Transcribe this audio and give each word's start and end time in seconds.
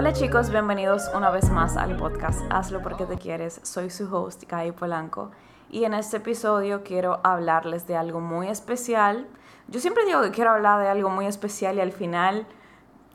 Hola 0.00 0.14
chicos, 0.14 0.48
bienvenidos 0.48 1.10
una 1.14 1.28
vez 1.28 1.50
más 1.50 1.76
al 1.76 1.94
podcast 1.94 2.40
Hazlo 2.48 2.80
porque 2.80 3.04
te 3.04 3.18
quieres. 3.18 3.60
Soy 3.64 3.90
su 3.90 4.10
host, 4.10 4.44
Kai 4.44 4.72
Polanco, 4.72 5.30
y 5.68 5.84
en 5.84 5.92
este 5.92 6.16
episodio 6.16 6.82
quiero 6.82 7.20
hablarles 7.22 7.86
de 7.86 7.98
algo 7.98 8.18
muy 8.18 8.48
especial. 8.48 9.26
Yo 9.68 9.78
siempre 9.78 10.06
digo 10.06 10.22
que 10.22 10.30
quiero 10.30 10.52
hablar 10.52 10.80
de 10.80 10.88
algo 10.88 11.10
muy 11.10 11.26
especial 11.26 11.76
y 11.76 11.82
al 11.82 11.92
final 11.92 12.46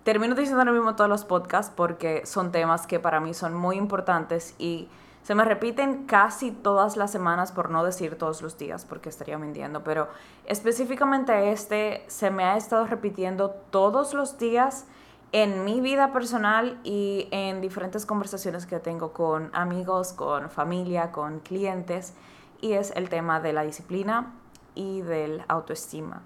termino 0.03 0.35
diciendo 0.35 0.63
lo 0.63 0.73
mismo 0.73 0.95
todos 0.95 1.09
los 1.09 1.25
podcasts 1.25 1.73
porque 1.75 2.23
son 2.27 2.51
temas 2.51 2.85
que 2.85 2.99
para 2.99 3.19
mí 3.19 3.33
son 3.33 3.55
muy 3.55 3.77
importantes 3.77 4.53
y 4.59 4.87
se 5.23 5.33
me 5.33 5.43
repiten 5.43 6.05
casi 6.05 6.51
todas 6.51 6.97
las 6.97 7.11
semanas, 7.11 7.51
por 7.51 7.71
no 7.71 7.83
decir 7.83 8.15
todos 8.15 8.43
los 8.43 8.59
días, 8.59 8.85
porque 8.85 9.09
estaría 9.09 9.39
mintiendo, 9.39 9.83
pero 9.83 10.07
específicamente 10.45 11.51
este 11.51 12.05
se 12.05 12.29
me 12.29 12.43
ha 12.43 12.57
estado 12.57 12.85
repitiendo 12.85 13.49
todos 13.71 14.13
los 14.13 14.37
días 14.37 14.85
en 15.35 15.65
mi 15.65 15.81
vida 15.81 16.13
personal 16.13 16.79
y 16.85 17.27
en 17.31 17.59
diferentes 17.59 18.05
conversaciones 18.05 18.65
que 18.65 18.79
tengo 18.79 19.11
con 19.11 19.49
amigos, 19.53 20.13
con 20.13 20.49
familia, 20.49 21.11
con 21.11 21.41
clientes, 21.41 22.13
y 22.61 22.71
es 22.71 22.93
el 22.95 23.09
tema 23.09 23.41
de 23.41 23.51
la 23.51 23.63
disciplina 23.63 24.31
y 24.75 25.01
del 25.01 25.43
autoestima. 25.49 26.21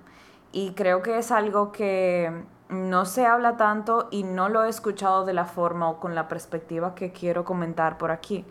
Y 0.51 0.73
creo 0.73 1.01
que 1.01 1.17
es 1.17 1.31
algo 1.31 1.71
que 1.71 2.43
no 2.69 3.05
se 3.05 3.25
habla 3.25 3.57
tanto 3.57 4.09
y 4.11 4.21
no 4.21 4.47
lo 4.47 4.63
he 4.63 4.69
escuchado 4.69 5.25
de 5.25 5.33
la 5.33 5.45
forma 5.45 5.89
o 5.89 5.99
con 5.99 6.13
la 6.13 6.27
perspectiva 6.27 6.93
que 6.93 7.11
quiero 7.11 7.43
comentar 7.45 7.97
por 7.97 8.11
aquí. 8.11 8.45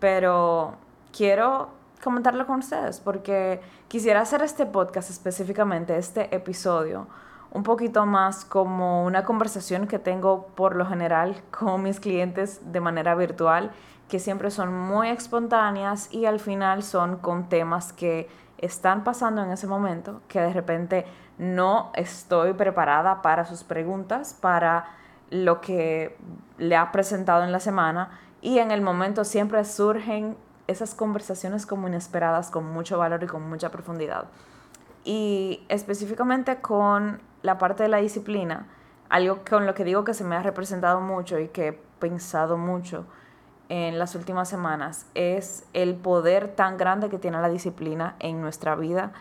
Pero 0.00 0.74
quiero 1.16 1.68
comentarlo 2.02 2.48
con 2.48 2.58
ustedes 2.58 2.98
porque 2.98 3.60
quisiera 3.86 4.22
hacer 4.22 4.42
este 4.42 4.66
podcast 4.66 5.08
específicamente, 5.08 5.96
este 5.96 6.34
episodio, 6.34 7.06
un 7.52 7.62
poquito 7.62 8.06
más 8.06 8.44
como 8.44 9.04
una 9.04 9.24
conversación 9.24 9.86
que 9.86 9.98
tengo 9.98 10.46
por 10.54 10.76
lo 10.76 10.86
general 10.86 11.42
con 11.50 11.82
mis 11.82 12.00
clientes 12.00 12.60
de 12.72 12.80
manera 12.80 13.14
virtual, 13.14 13.72
que 14.08 14.18
siempre 14.18 14.50
son 14.50 14.76
muy 14.76 15.08
espontáneas 15.08 16.12
y 16.12 16.26
al 16.26 16.40
final 16.40 16.82
son 16.82 17.16
con 17.16 17.48
temas 17.48 17.92
que 17.92 18.28
están 18.58 19.04
pasando 19.04 19.42
en 19.42 19.50
ese 19.50 19.66
momento, 19.66 20.20
que 20.28 20.40
de 20.40 20.52
repente 20.52 21.06
no 21.38 21.90
estoy 21.94 22.52
preparada 22.52 23.22
para 23.22 23.44
sus 23.46 23.64
preguntas, 23.64 24.36
para 24.38 24.84
lo 25.30 25.60
que 25.60 26.16
le 26.58 26.76
ha 26.76 26.92
presentado 26.92 27.44
en 27.44 27.52
la 27.52 27.60
semana 27.60 28.10
y 28.42 28.58
en 28.58 28.70
el 28.70 28.82
momento 28.82 29.24
siempre 29.24 29.64
surgen 29.64 30.36
esas 30.66 30.94
conversaciones 30.94 31.66
como 31.66 31.88
inesperadas, 31.88 32.50
con 32.50 32.70
mucho 32.70 32.98
valor 32.98 33.22
y 33.22 33.26
con 33.26 33.48
mucha 33.48 33.70
profundidad. 33.70 34.26
Y 35.04 35.64
específicamente 35.68 36.60
con 36.60 37.20
la 37.42 37.58
parte 37.58 37.82
de 37.82 37.88
la 37.88 37.98
disciplina, 37.98 38.66
algo 39.08 39.40
con 39.48 39.66
lo 39.66 39.74
que 39.74 39.84
digo 39.84 40.04
que 40.04 40.14
se 40.14 40.24
me 40.24 40.36
ha 40.36 40.42
representado 40.42 41.00
mucho 41.00 41.38
y 41.38 41.48
que 41.48 41.68
he 41.68 41.72
pensado 41.72 42.56
mucho 42.56 43.06
en 43.68 43.98
las 43.98 44.14
últimas 44.14 44.48
semanas, 44.48 45.06
es 45.14 45.64
el 45.72 45.94
poder 45.94 46.54
tan 46.54 46.76
grande 46.76 47.08
que 47.08 47.18
tiene 47.18 47.40
la 47.40 47.48
disciplina 47.48 48.16
en 48.18 48.40
nuestra 48.40 48.74
vida. 48.74 49.12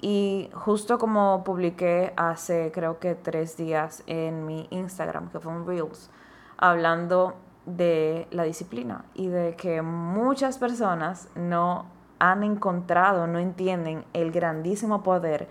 Y 0.00 0.48
justo 0.54 0.98
como 0.98 1.44
publiqué 1.44 2.14
hace 2.16 2.72
creo 2.72 2.98
que 2.98 3.14
tres 3.14 3.58
días 3.58 4.02
en 4.06 4.46
mi 4.46 4.66
Instagram, 4.70 5.30
que 5.30 5.40
fue 5.40 5.52
un 5.52 5.66
Reels, 5.66 6.10
hablando 6.56 7.34
de 7.66 8.26
la 8.30 8.44
disciplina 8.44 9.04
y 9.14 9.28
de 9.28 9.54
que 9.56 9.82
muchas 9.82 10.56
personas 10.56 11.28
no 11.34 11.84
han 12.18 12.42
encontrado, 12.42 13.26
no 13.26 13.38
entienden 13.38 14.04
el 14.12 14.32
grandísimo 14.32 15.02
poder 15.02 15.48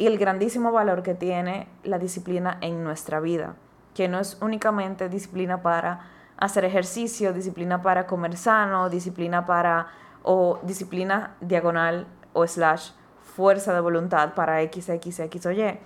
y 0.00 0.06
el 0.06 0.16
grandísimo 0.16 0.72
valor 0.72 1.02
que 1.02 1.12
tiene 1.12 1.68
la 1.84 1.98
disciplina 1.98 2.56
en 2.62 2.82
nuestra 2.82 3.20
vida, 3.20 3.56
que 3.92 4.08
no 4.08 4.18
es 4.18 4.38
únicamente 4.40 5.10
disciplina 5.10 5.60
para 5.60 6.08
hacer 6.38 6.64
ejercicio, 6.64 7.34
disciplina 7.34 7.82
para 7.82 8.06
comer 8.06 8.34
sano, 8.38 8.88
disciplina 8.88 9.44
para 9.44 9.88
o 10.22 10.58
disciplina 10.62 11.36
diagonal 11.42 12.06
o 12.32 12.46
slash 12.46 12.92
fuerza 13.36 13.74
de 13.74 13.80
voluntad 13.80 14.32
para 14.32 14.62
X, 14.62 14.88
X, 14.88 15.20
X 15.20 15.44
o 15.44 15.52
Y, 15.52 15.78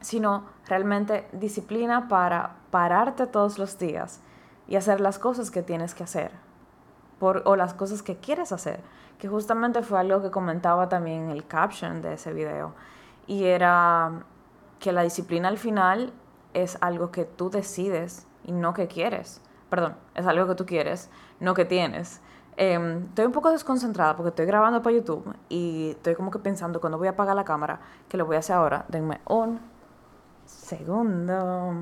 sino 0.00 0.46
realmente 0.66 1.28
disciplina 1.32 2.08
para 2.08 2.56
pararte 2.70 3.26
todos 3.26 3.58
los 3.58 3.78
días 3.78 4.20
y 4.66 4.76
hacer 4.76 5.02
las 5.02 5.18
cosas 5.18 5.50
que 5.50 5.62
tienes 5.62 5.94
que 5.94 6.04
hacer 6.04 6.30
por, 7.18 7.42
o 7.44 7.56
las 7.56 7.74
cosas 7.74 8.02
que 8.02 8.16
quieres 8.16 8.52
hacer, 8.52 8.80
que 9.18 9.28
justamente 9.28 9.82
fue 9.82 10.00
algo 10.00 10.22
que 10.22 10.30
comentaba 10.30 10.88
también 10.88 11.28
el 11.28 11.46
caption 11.46 12.00
de 12.00 12.14
ese 12.14 12.32
video 12.32 12.72
y 13.26 13.44
era 13.44 14.24
que 14.78 14.92
la 14.92 15.02
disciplina 15.02 15.48
al 15.48 15.58
final 15.58 16.12
es 16.52 16.78
algo 16.80 17.10
que 17.10 17.24
tú 17.24 17.50
decides 17.50 18.26
y 18.44 18.52
no 18.52 18.74
que 18.74 18.86
quieres. 18.86 19.40
Perdón, 19.70 19.96
es 20.14 20.26
algo 20.26 20.46
que 20.46 20.54
tú 20.54 20.66
quieres, 20.66 21.10
no 21.40 21.54
que 21.54 21.64
tienes. 21.64 22.20
Em, 22.56 23.02
estoy 23.02 23.26
un 23.26 23.32
poco 23.32 23.50
desconcentrada 23.50 24.14
porque 24.14 24.28
estoy 24.28 24.46
grabando 24.46 24.80
para 24.82 24.94
YouTube 24.94 25.34
y 25.48 25.90
estoy 25.90 26.14
como 26.14 26.30
que 26.30 26.38
pensando 26.38 26.80
cuando 26.80 26.98
voy 26.98 27.08
a 27.08 27.10
apagar 27.10 27.34
la 27.34 27.44
cámara, 27.44 27.80
que 28.08 28.16
lo 28.16 28.26
voy 28.26 28.36
a 28.36 28.38
hacer 28.40 28.56
ahora. 28.56 28.84
Denme 28.88 29.20
un 29.26 29.60
segundo. 30.46 31.74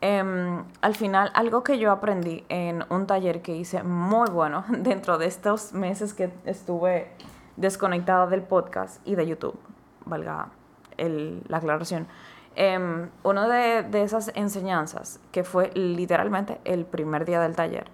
Em, 0.00 0.64
al 0.80 0.94
final, 0.94 1.30
algo 1.34 1.62
que 1.62 1.78
yo 1.78 1.90
aprendí 1.90 2.44
en 2.48 2.84
un 2.90 3.06
taller 3.06 3.42
que 3.42 3.56
hice 3.56 3.82
muy 3.82 4.30
bueno 4.30 4.64
dentro 4.68 5.18
de 5.18 5.26
estos 5.26 5.72
meses 5.72 6.14
que 6.14 6.32
estuve 6.44 7.10
desconectada 7.56 8.26
del 8.26 8.42
podcast 8.42 9.06
y 9.06 9.14
de 9.14 9.26
YouTube 9.26 9.73
valga 10.06 10.48
la 10.96 11.56
aclaración. 11.56 12.06
Eh, 12.56 13.08
una 13.22 13.48
de, 13.48 14.02
esas 14.02 14.30
enseñanzas, 14.34 15.20
que 15.32 15.44
fue 15.44 15.70
literalmente 15.74 16.60
el 16.64 16.84
primer 16.84 17.24
día 17.24 17.40
del 17.40 17.56
taller, 17.56 17.90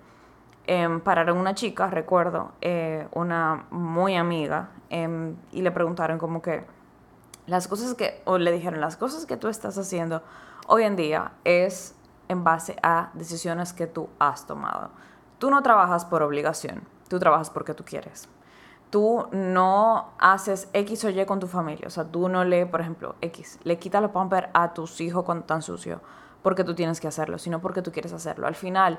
eh, 0.67 1.01
pararon 1.03 1.39
una 1.39 1.55
chica, 1.55 1.89
recuerdo, 1.89 2.53
eh, 2.61 3.09
una 3.13 3.65
muy 3.71 4.17
amiga, 4.17 4.69
em, 4.91 5.37
y 5.53 5.63
le 5.63 5.71
preguntaron 5.71 6.19
como 6.19 6.43
que 6.43 6.65
las 7.47 7.69
cosas 7.69 7.95
que, 7.95 8.21
o 8.27 8.39
le 8.39 8.53
dijeron, 8.53 8.81
las 8.81 8.97
cosas 8.97 9.27
que 9.27 9.37
tú 9.37 9.49
estás 9.49 9.79
haciendo 9.79 10.23
hoy 10.67 10.85
en 10.85 10.95
día 10.97 11.33
es 11.45 11.97
en 12.29 12.45
base 12.45 12.77
a 12.83 13.11
decisiones 13.15 13.73
que 13.73 13.87
tú 13.87 14.09
has 14.19 14.47
tomado. 14.47 14.91
Tú 15.39 15.51
no 15.51 15.63
trabajas 15.63 16.05
por 16.05 16.23
obligación, 16.23 16.83
tú 17.09 17.19
trabajas 17.19 17.51
porque 17.51 17.75
tú 17.75 17.85
quieres 17.85 18.29
tú 18.91 19.27
no 19.33 20.11
haces 20.19 20.69
X 20.73 21.05
o 21.05 21.11
Y 21.11 21.25
con 21.25 21.41
tu 21.41 21.47
familia. 21.47 21.87
O 21.87 21.91
sea, 21.91 22.05
tú 22.05 22.29
no 22.29 22.45
le, 22.45 22.67
por 22.67 22.81
ejemplo, 22.81 23.15
X, 23.21 23.59
le 23.63 23.79
quitas 23.79 24.03
los 24.03 24.11
pampers 24.11 24.49
a 24.53 24.75
tus 24.75 25.01
hijos 25.01 25.25
cuando 25.25 25.43
están 25.43 25.63
sucios 25.63 26.01
porque 26.43 26.65
tú 26.65 26.75
tienes 26.75 27.01
que 27.01 27.09
hacerlo, 27.09 27.39
sino 27.39 27.61
porque 27.61 27.83
tú 27.83 27.93
quieres 27.93 28.13
hacerlo. 28.13 28.47
Al 28.47 28.55
final, 28.55 28.99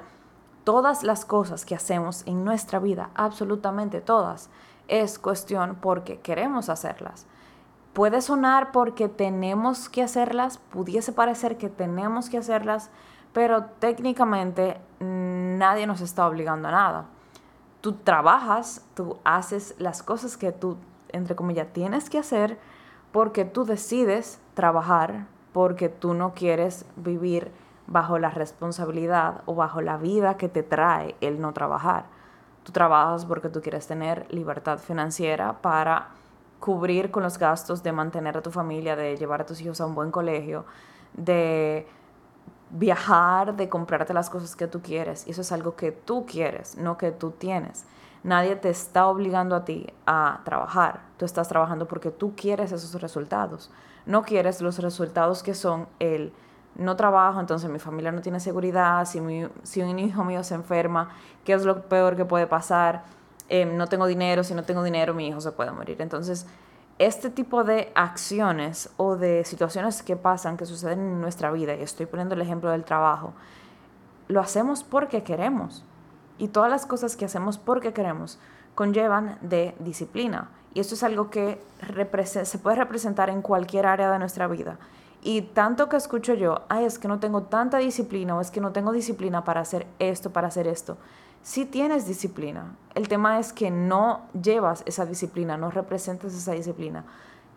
todas 0.63 1.03
las 1.03 1.25
cosas 1.25 1.65
que 1.65 1.75
hacemos 1.75 2.23
en 2.25 2.45
nuestra 2.45 2.79
vida, 2.79 3.09
absolutamente 3.15 4.01
todas, 4.01 4.49
es 4.87 5.19
cuestión 5.19 5.77
porque 5.81 6.19
queremos 6.19 6.69
hacerlas. 6.69 7.25
Puede 7.93 8.21
sonar 8.21 8.71
porque 8.71 9.09
tenemos 9.09 9.89
que 9.89 10.03
hacerlas, 10.03 10.57
pudiese 10.57 11.11
parecer 11.11 11.57
que 11.57 11.69
tenemos 11.69 12.29
que 12.29 12.37
hacerlas, 12.37 12.89
pero 13.33 13.65
técnicamente 13.79 14.79
nadie 14.99 15.87
nos 15.87 16.01
está 16.01 16.27
obligando 16.27 16.67
a 16.69 16.71
nada 16.71 17.05
tú 17.81 17.93
trabajas, 17.93 18.85
tú 18.95 19.17
haces 19.23 19.75
las 19.79 20.03
cosas 20.03 20.37
que 20.37 20.51
tú, 20.51 20.77
entre 21.09 21.35
comillas, 21.35 21.67
tienes 21.73 22.09
que 22.09 22.19
hacer 22.19 22.57
porque 23.11 23.43
tú 23.43 23.65
decides 23.65 24.39
trabajar, 24.53 25.25
porque 25.51 25.89
tú 25.89 26.13
no 26.13 26.33
quieres 26.33 26.85
vivir 26.95 27.51
bajo 27.87 28.19
la 28.19 28.29
responsabilidad 28.29 29.41
o 29.45 29.55
bajo 29.55 29.81
la 29.81 29.97
vida 29.97 30.37
que 30.37 30.47
te 30.47 30.63
trae 30.63 31.15
el 31.19 31.41
no 31.41 31.51
trabajar. 31.51 32.05
Tú 32.63 32.71
trabajas 32.71 33.25
porque 33.25 33.49
tú 33.49 33.61
quieres 33.61 33.87
tener 33.87 34.31
libertad 34.31 34.77
financiera 34.77 35.61
para 35.61 36.09
cubrir 36.59 37.11
con 37.11 37.23
los 37.23 37.37
gastos 37.37 37.83
de 37.83 37.91
mantener 37.91 38.37
a 38.37 38.41
tu 38.41 38.51
familia, 38.51 38.95
de 38.95 39.17
llevar 39.17 39.41
a 39.41 39.45
tus 39.45 39.59
hijos 39.61 39.81
a 39.81 39.87
un 39.87 39.95
buen 39.95 40.11
colegio, 40.11 40.63
de 41.13 41.87
viajar, 42.71 43.55
de 43.55 43.69
comprarte 43.69 44.13
las 44.13 44.29
cosas 44.29 44.55
que 44.55 44.67
tú 44.67 44.81
quieres. 44.81 45.27
Y 45.27 45.31
eso 45.31 45.41
es 45.41 45.51
algo 45.51 45.75
que 45.75 45.91
tú 45.91 46.25
quieres, 46.25 46.77
no 46.77 46.97
que 46.97 47.11
tú 47.11 47.31
tienes. 47.31 47.85
Nadie 48.23 48.55
te 48.55 48.69
está 48.69 49.07
obligando 49.07 49.55
a 49.55 49.65
ti 49.65 49.87
a 50.05 50.41
trabajar. 50.45 51.01
Tú 51.17 51.25
estás 51.25 51.47
trabajando 51.47 51.87
porque 51.87 52.11
tú 52.11 52.33
quieres 52.35 52.71
esos 52.71 52.99
resultados. 53.01 53.71
No 54.05 54.23
quieres 54.23 54.61
los 54.61 54.79
resultados 54.79 55.43
que 55.43 55.53
son 55.53 55.87
el 55.99 56.33
no 56.75 56.95
trabajo, 56.95 57.39
entonces 57.39 57.69
mi 57.69 57.79
familia 57.79 58.11
no 58.11 58.21
tiene 58.21 58.39
seguridad, 58.39 59.05
si, 59.05 59.19
si 59.63 59.81
un 59.81 59.99
hijo 59.99 60.23
mío 60.23 60.41
se 60.43 60.55
enferma, 60.55 61.09
¿qué 61.43 61.53
es 61.53 61.65
lo 61.65 61.81
peor 61.89 62.15
que 62.15 62.23
puede 62.23 62.47
pasar? 62.47 63.03
Em, 63.49 63.75
no 63.75 63.87
tengo 63.87 64.05
dinero, 64.05 64.43
si 64.45 64.53
no 64.53 64.63
tengo 64.63 64.81
dinero 64.81 65.13
mi 65.13 65.27
hijo 65.27 65.41
se 65.41 65.51
puede 65.51 65.71
morir. 65.71 66.01
Entonces, 66.01 66.47
este 67.05 67.31
tipo 67.31 67.63
de 67.63 67.91
acciones 67.95 68.91
o 68.97 69.15
de 69.15 69.43
situaciones 69.43 70.03
que 70.03 70.15
pasan, 70.15 70.55
que 70.55 70.67
suceden 70.67 70.99
en 70.99 71.21
nuestra 71.21 71.51
vida, 71.51 71.75
y 71.75 71.81
estoy 71.81 72.05
poniendo 72.05 72.35
el 72.35 72.41
ejemplo 72.41 72.69
del 72.69 72.83
trabajo, 72.83 73.33
lo 74.27 74.39
hacemos 74.39 74.83
porque 74.83 75.23
queremos. 75.23 75.83
Y 76.37 76.49
todas 76.49 76.69
las 76.69 76.85
cosas 76.85 77.15
que 77.15 77.25
hacemos 77.25 77.57
porque 77.57 77.91
queremos 77.91 78.39
conllevan 78.75 79.39
de 79.41 79.75
disciplina. 79.79 80.49
Y 80.73 80.79
esto 80.79 80.93
es 80.95 81.03
algo 81.03 81.29
que 81.29 81.59
se 82.43 82.57
puede 82.59 82.77
representar 82.77 83.29
en 83.29 83.41
cualquier 83.41 83.87
área 83.87 84.11
de 84.11 84.19
nuestra 84.19 84.47
vida. 84.47 84.77
Y 85.23 85.41
tanto 85.41 85.89
que 85.89 85.97
escucho 85.97 86.35
yo, 86.35 86.61
ay, 86.69 86.85
es 86.85 86.99
que 86.99 87.07
no 87.07 87.19
tengo 87.19 87.43
tanta 87.43 87.79
disciplina 87.79 88.35
o 88.35 88.41
es 88.41 88.51
que 88.51 88.61
no 88.61 88.71
tengo 88.71 88.91
disciplina 88.91 89.43
para 89.43 89.61
hacer 89.61 89.87
esto, 89.99 90.31
para 90.31 90.47
hacer 90.47 90.67
esto. 90.67 90.97
Si 91.43 91.65
tienes 91.65 92.05
disciplina, 92.05 92.75
el 92.93 93.07
tema 93.07 93.39
es 93.39 93.51
que 93.51 93.71
no 93.71 94.21
llevas 94.39 94.83
esa 94.85 95.07
disciplina, 95.07 95.57
no 95.57 95.71
representas 95.71 96.35
esa 96.35 96.51
disciplina 96.51 97.03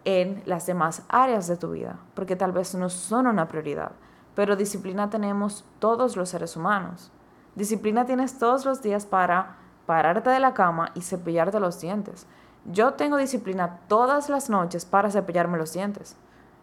en 0.07 0.43
las 0.47 0.65
demás 0.65 1.03
áreas 1.11 1.49
de 1.49 1.59
tu 1.59 1.73
vida, 1.73 1.99
porque 2.15 2.35
tal 2.35 2.53
vez 2.53 2.75
no 2.75 2.89
son 2.89 3.27
una 3.27 3.47
prioridad, 3.47 3.93
pero 4.35 4.57
disciplina 4.57 5.11
tenemos 5.11 5.67
todos 5.81 6.17
los 6.17 6.31
seres 6.31 6.57
humanos. 6.57 7.13
Disciplina 7.57 8.07
tienes 8.07 8.39
todos 8.39 8.65
los 8.65 8.81
días 8.81 9.05
para 9.05 9.57
pararte 9.85 10.31
de 10.31 10.41
la 10.41 10.55
cama 10.55 10.91
y 10.95 11.03
cepillarte 11.03 11.61
los 11.61 11.79
dientes. 11.79 12.27
Yo 12.65 12.95
tengo 12.95 13.19
disciplina 13.19 13.81
todas 13.89 14.31
las 14.31 14.49
noches 14.49 14.87
para 14.87 15.11
cepillarme 15.11 15.59
los 15.59 15.75
dientes. 15.75 16.17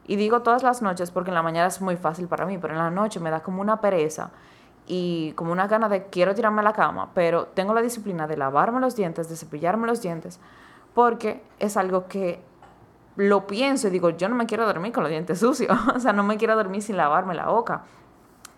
Y 0.08 0.16
digo 0.16 0.42
todas 0.42 0.64
las 0.64 0.82
noches 0.82 1.12
porque 1.12 1.30
en 1.30 1.36
la 1.36 1.44
mañana 1.44 1.68
es 1.68 1.82
muy 1.82 1.98
fácil 1.98 2.28
para 2.28 2.48
mí, 2.48 2.58
pero 2.58 2.74
en 2.74 2.80
la 2.80 2.90
noche 2.90 3.20
me 3.20 3.30
da 3.30 3.42
como 3.42 3.62
una 3.62 3.80
pereza 3.80 4.32
y 4.94 5.32
como 5.38 5.54
una 5.54 5.68
gana 5.68 5.88
de 5.88 6.08
quiero 6.08 6.36
tirarme 6.36 6.60
a 6.60 6.66
la 6.66 6.74
cama, 6.74 7.12
pero 7.14 7.46
tengo 7.46 7.74
la 7.74 7.82
disciplina 7.82 8.28
de 8.28 8.36
lavarme 8.36 8.82
los 8.82 8.94
dientes, 8.94 9.30
de 9.30 9.38
cepillarme 9.38 9.88
los 9.88 10.02
dientes, 10.02 10.38
porque 10.94 11.42
es 11.60 11.78
algo 11.78 12.10
que 12.10 12.44
lo 13.16 13.48
pienso 13.48 13.88
y 13.88 13.92
digo, 13.92 14.10
yo 14.10 14.28
no 14.28 14.36
me 14.36 14.48
quiero 14.48 14.66
dormir 14.66 14.92
con 14.92 15.04
los 15.04 15.10
dientes 15.10 15.40
sucios, 15.40 15.78
o 15.96 16.00
sea, 16.02 16.12
no 16.12 16.24
me 16.24 16.36
quiero 16.36 16.58
dormir 16.58 16.82
sin 16.82 16.98
lavarme 16.98 17.34
la 17.34 17.48
boca. 17.48 17.84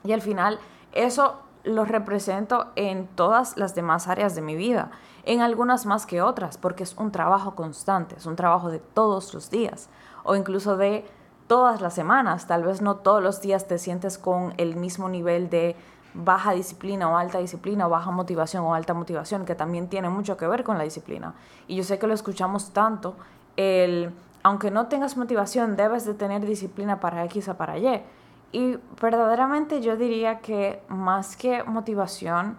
Y 0.04 0.12
al 0.12 0.22
final 0.22 0.58
eso 0.92 1.36
lo 1.64 1.86
represento 1.86 2.72
en 2.76 3.06
todas 3.06 3.56
las 3.56 3.76
demás 3.76 4.08
áreas 4.08 4.34
de 4.34 4.42
mi 4.42 4.56
vida, 4.56 4.90
en 5.26 5.42
algunas 5.42 5.86
más 5.86 6.08
que 6.08 6.24
otras, 6.24 6.58
porque 6.58 6.82
es 6.82 6.98
un 6.98 7.12
trabajo 7.12 7.54
constante, 7.54 8.16
es 8.16 8.26
un 8.26 8.36
trabajo 8.36 8.72
de 8.72 8.80
todos 8.80 9.36
los 9.36 9.52
días, 9.52 9.88
o 10.24 10.36
incluso 10.36 10.78
de 10.78 11.06
todas 11.46 11.80
las 11.80 11.94
semanas, 11.94 12.48
tal 12.48 12.64
vez 12.64 12.82
no 12.82 12.96
todos 12.96 13.22
los 13.22 13.40
días 13.40 13.68
te 13.68 13.78
sientes 13.78 14.18
con 14.18 14.56
el 14.58 14.76
mismo 14.76 15.10
nivel 15.10 15.52
de 15.52 15.76
baja 16.14 16.52
disciplina 16.54 17.10
o 17.10 17.18
alta 17.18 17.40
disciplina, 17.40 17.88
o 17.88 17.90
baja 17.90 18.12
motivación 18.12 18.64
o 18.64 18.74
alta 18.74 18.94
motivación, 18.94 19.46
que 19.46 19.56
también 19.56 19.88
tiene 19.88 20.10
mucho 20.10 20.38
que 20.38 20.48
ver 20.48 20.64
con 20.64 20.78
la 20.78 20.84
disciplina. 20.84 21.34
Y 21.68 21.76
yo 21.76 21.84
sé 21.84 22.00
que 22.00 22.08
lo 22.08 22.14
escuchamos 22.14 22.72
tanto, 22.72 23.16
el, 23.58 24.12
aunque 24.44 24.72
no 24.72 24.88
tengas 24.88 25.18
motivación, 25.18 25.76
debes 25.76 26.06
de 26.06 26.14
tener 26.14 26.46
disciplina 26.46 27.00
para 27.00 27.24
X 27.26 27.50
o 27.50 27.56
para 27.56 27.78
Y. 27.78 28.04
Y 28.52 28.78
verdaderamente 29.02 29.82
yo 29.82 29.98
diría 29.98 30.40
que 30.40 30.84
más 30.88 31.36
que 31.36 31.64
motivación, 31.64 32.58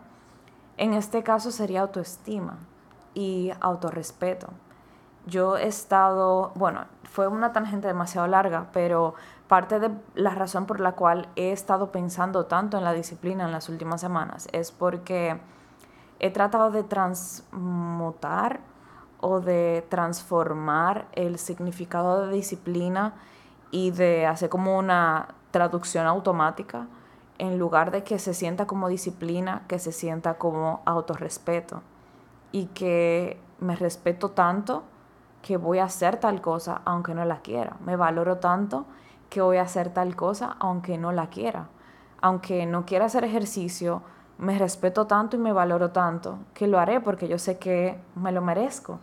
en 0.77 0.93
este 0.93 1.23
caso 1.23 1.53
sería 1.53 1.83
autoestima 1.83 2.59
y 3.15 3.53
autorrespeto. 3.61 4.49
Yo 5.26 5.56
he 5.56 5.67
estado, 5.67 6.53
bueno, 6.55 6.85
fue 7.05 7.29
una 7.29 7.53
tangente 7.53 7.87
demasiado 7.87 8.26
larga, 8.26 8.67
pero 8.73 9.15
parte 9.49 9.79
de 9.79 9.91
la 10.15 10.31
razón 10.31 10.67
por 10.67 10.81
la 10.81 10.93
cual 10.93 11.29
he 11.37 11.53
estado 11.53 11.93
pensando 11.93 12.47
tanto 12.47 12.76
en 12.76 12.85
la 12.85 12.93
disciplina 12.93 13.44
en 13.44 13.53
las 13.53 13.69
últimas 13.69 14.00
semanas 14.00 14.49
es 14.53 14.71
porque 14.71 15.41
he 16.19 16.31
tratado 16.31 16.71
de 16.71 16.82
transmutar 16.82 18.61
o 19.21 19.41
de 19.41 19.87
transformar 19.88 21.06
el 21.12 21.38
significado 21.38 22.27
de 22.27 22.35
disciplina 22.35 23.15
y 23.70 23.91
de 23.91 24.27
hacer 24.27 24.50
como 24.50 24.79
una 24.79 25.29
traducción 25.50 26.06
automática 26.06 26.87
en 27.38 27.59
lugar 27.59 27.91
de 27.91 28.05
que 28.05 28.19
se 28.19 28.35
sienta 28.35 28.67
como 28.67 28.88
disciplina, 28.88 29.62
que 29.69 29.79
se 29.79 29.93
sienta 29.93 30.35
como 30.35 30.82
autorrespeto 30.85 31.82
y 32.53 32.67
que 32.67 33.41
me 33.61 33.77
respeto 33.77 34.31
tanto 34.31 34.85
que 35.44 35.58
voy 35.58 35.79
a 35.79 35.85
hacer 35.85 36.17
tal 36.17 36.41
cosa 36.41 36.81
aunque 36.87 37.14
no 37.14 37.26
la 37.26 37.41
quiera. 37.41 37.76
Me 37.85 37.96
valoro 37.96 38.38
tanto 38.38 38.87
que 39.29 39.43
voy 39.43 39.58
a 39.58 39.62
hacer 39.62 39.91
tal 39.91 40.17
cosa 40.17 40.56
aunque 40.58 40.96
no 40.96 41.12
la 41.12 41.26
quiera. 41.26 41.67
Aunque 42.23 42.64
no 42.64 42.87
quiera 42.87 43.05
hacer 43.05 43.25
ejercicio, 43.25 44.00
me 44.38 44.58
respeto 44.58 45.06
tanto 45.06 45.37
y 45.37 45.38
me 45.38 45.52
valoro 45.52 45.91
tanto 45.91 46.38
que 46.55 46.67
lo 46.67 46.79
haré 46.81 46.99
porque 46.99 47.29
yo 47.29 47.38
sé 47.38 47.58
que 47.58 48.00
me 48.14 48.32
lo 48.32 48.41
merezco. 48.41 49.00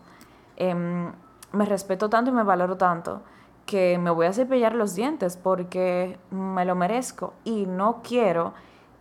Em, 0.58 1.12
me 1.52 1.66
respeto 1.66 2.10
tanto 2.10 2.32
y 2.32 2.34
me 2.34 2.44
valoro 2.44 2.76
tanto 2.76 3.22
que 3.68 4.00
me 4.00 4.10
voy 4.10 4.26
a 4.26 4.34
cepillar 4.34 4.74
los 4.74 4.96
dientes 4.96 5.38
porque 5.38 6.18
me 6.32 6.66
lo 6.66 6.74
merezco 6.74 7.36
y 7.44 7.68
no 7.68 8.02
quiero 8.02 8.54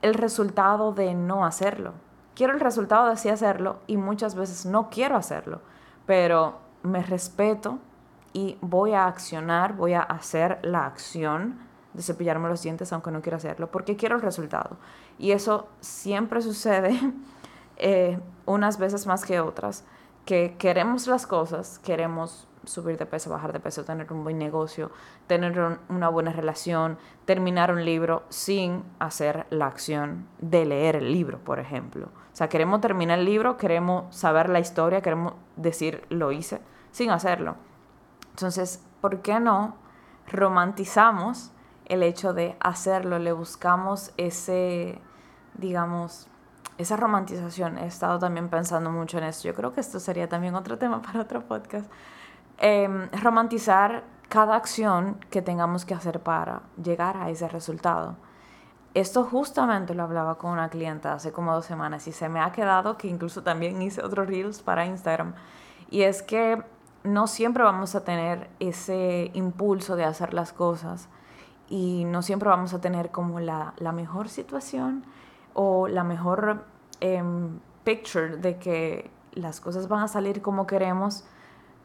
el 0.03 0.13
resultado 0.13 0.93
de 0.93 1.15
no 1.15 1.47
hacerlo. 1.47 1.95
Quiero 2.35 2.53
el 2.53 2.61
resultado 2.61 3.09
de 3.09 3.17
sí 3.17 3.31
hacerlo 3.31 3.77
y 3.87 3.97
muchas 3.97 4.35
veces 4.35 4.67
no 4.67 4.91
quiero 4.91 5.17
hacerlo, 5.17 5.63
pero 6.05 6.69
me 6.83 7.03
respeto 7.03 7.79
y 8.33 8.57
voy 8.61 8.93
a 8.93 9.07
accionar, 9.07 9.75
voy 9.75 9.95
a 9.95 10.03
hacer 10.03 10.59
la 10.63 10.87
acción 10.87 11.59
de 11.95 12.03
cepillarme 12.03 12.49
los 12.49 12.63
dientes 12.63 12.93
aunque 12.93 13.11
no 13.11 13.21
quiera 13.23 13.37
hacerlo, 13.37 13.71
porque 13.71 13.97
quiero 13.97 14.17
el 14.17 14.23
resultado. 14.23 14.77
Y 15.19 15.33
eso 15.33 15.69
siempre 15.81 16.41
sucede 16.43 16.99
eh, 17.77 18.19
unas 18.47 18.79
veces 18.79 19.07
más 19.07 19.25
que 19.25 19.41
otras, 19.41 19.85
que 20.25 20.57
queremos 20.59 21.07
las 21.07 21.27
cosas, 21.27 21.79
queremos 21.81 22.47
subir 22.65 22.99
de 22.99 23.07
peso, 23.07 23.31
bajar 23.31 23.53
de 23.53 23.61
peso, 23.61 23.85
tener 23.85 24.13
un 24.13 24.25
buen 24.25 24.39
negocio, 24.39 24.91
tener 25.27 25.79
una 25.89 26.09
buena 26.09 26.33
relación, 26.33 26.99
terminar 27.25 27.73
un 27.73 27.85
libro 27.85 28.25
sin 28.29 28.85
hacer 28.99 29.47
la 29.51 29.67
acción 29.67 30.29
de 30.39 30.65
leer 30.65 30.97
el 30.97 31.13
libro, 31.13 31.39
por 31.39 31.59
ejemplo. 31.59 32.07
O 32.07 32.37
sea, 32.37 32.49
queremos 32.49 32.81
terminar 32.81 33.19
el 33.19 33.25
libro, 33.25 33.57
queremos 33.57 34.15
saber 34.15 34.49
la 34.49 34.61
historia, 34.61 35.01
queremos 35.01 35.35
decir 35.57 36.05
lo 36.11 36.33
hice 36.33 36.61
sin 36.93 37.11
hacerlo. 37.11 37.57
Entonces, 38.31 38.85
¿por 39.01 39.23
qué 39.23 39.41
no 39.41 39.77
romantizamos 40.27 41.53
el 41.87 42.03
hecho 42.03 42.33
de 42.33 42.57
hacerlo? 42.61 43.19
Le 43.19 43.33
buscamos 43.33 44.13
ese, 44.17 45.01
digamos, 45.55 46.29
esa 46.79 46.97
romantización. 46.97 47.79
He 47.79 47.87
estado 47.87 48.19
también 48.19 48.49
pensando 48.49 48.91
mucho 48.91 49.19
en 49.19 49.25
eso. 49.25 49.47
Yo 49.47 49.55
creo 49.55 49.73
que 49.73 49.81
esto 49.81 50.01
sería 50.01 50.29
también 50.29 50.55
otro 50.55 50.79
tema 50.79 51.03
para 51.03 51.21
otro 51.21 51.43
podcast 51.47 51.91
Em, 52.63 53.09
romantizar 53.13 54.05
cada 54.29 54.55
acción 54.55 55.17
que 55.31 55.41
tengamos 55.41 55.87
que 55.87 55.95
hacer 55.95 56.21
para 56.21 56.61
llegar 56.77 57.17
a 57.17 57.31
ese 57.31 57.49
resultado. 57.49 58.17
Esto 58.93 59.25
justamente 59.25 59.95
lo 59.95 60.03
hablaba 60.03 60.37
con 60.37 60.51
una 60.51 60.69
clienta 60.69 61.15
hace 61.15 61.33
como 61.33 61.55
dos 61.55 61.65
semanas 61.65 62.07
y 62.07 62.13
se 62.13 62.29
me 62.29 62.39
ha 62.41 62.53
quedado 62.53 62.99
que 62.99 63.09
incluso 63.09 63.43
también 63.43 63.81
hice 63.81 64.05
otros 64.05 64.27
reels 64.29 64.61
para 64.61 64.85
Instagram. 64.85 65.33
Y 65.89 66.03
es 66.03 66.23
que 66.23 66.63
no 67.03 67.29
siempre 67.29 67.63
vamos 67.65 67.95
a 67.95 68.05
tener 68.05 68.51
ese 68.61 69.31
impulso 69.33 69.97
de 69.97 70.05
hacer 70.05 70.35
las 70.35 70.53
cosas 70.53 71.09
y 71.71 72.05
no 72.05 72.21
siempre 72.21 72.51
vamos 72.51 72.75
a 72.75 72.81
tener 72.83 73.11
como 73.11 73.41
la, 73.41 73.73
mejor 73.95 74.29
situación 74.29 75.07
o 75.55 75.89
la 75.89 76.05
mejor 76.05 76.67
em, 77.01 77.59
picture 77.85 78.37
de 78.37 78.59
que 78.59 79.11
las 79.33 79.63
cosas 79.63 79.89
van 79.89 80.03
a 80.03 80.09
salir 80.09 80.43
como 80.43 80.67
queremos, 80.67 81.25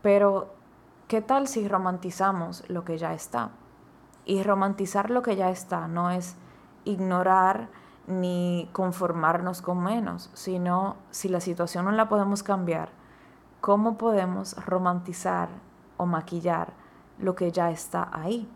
pero 0.01 0.54
¿Qué 1.07 1.21
tal 1.21 1.47
si 1.47 1.67
romantizamos 1.67 2.67
lo 2.67 2.83
que 2.83 2.97
ya 2.97 3.13
está? 3.13 3.51
Y 4.25 4.41
romantizar 4.41 5.11
lo 5.11 5.21
que 5.21 5.35
ya 5.35 5.51
está 5.51 5.87
no 5.87 6.09
es 6.09 6.35
ignorar 6.83 7.69
ni 8.07 8.67
conformarnos 8.73 9.61
con 9.61 9.83
menos, 9.83 10.31
sino 10.33 10.95
si 11.11 11.29
la 11.29 11.41
situación 11.41 11.85
no 11.85 11.91
la 11.91 12.09
podemos 12.09 12.41
cambiar, 12.41 12.89
¿cómo 13.61 13.99
podemos 13.99 14.55
romantizar 14.65 15.49
o 15.97 16.07
maquillar 16.07 16.73
lo 17.19 17.35
que 17.35 17.51
ya 17.51 17.69
está 17.69 18.09
ahí? 18.11 18.51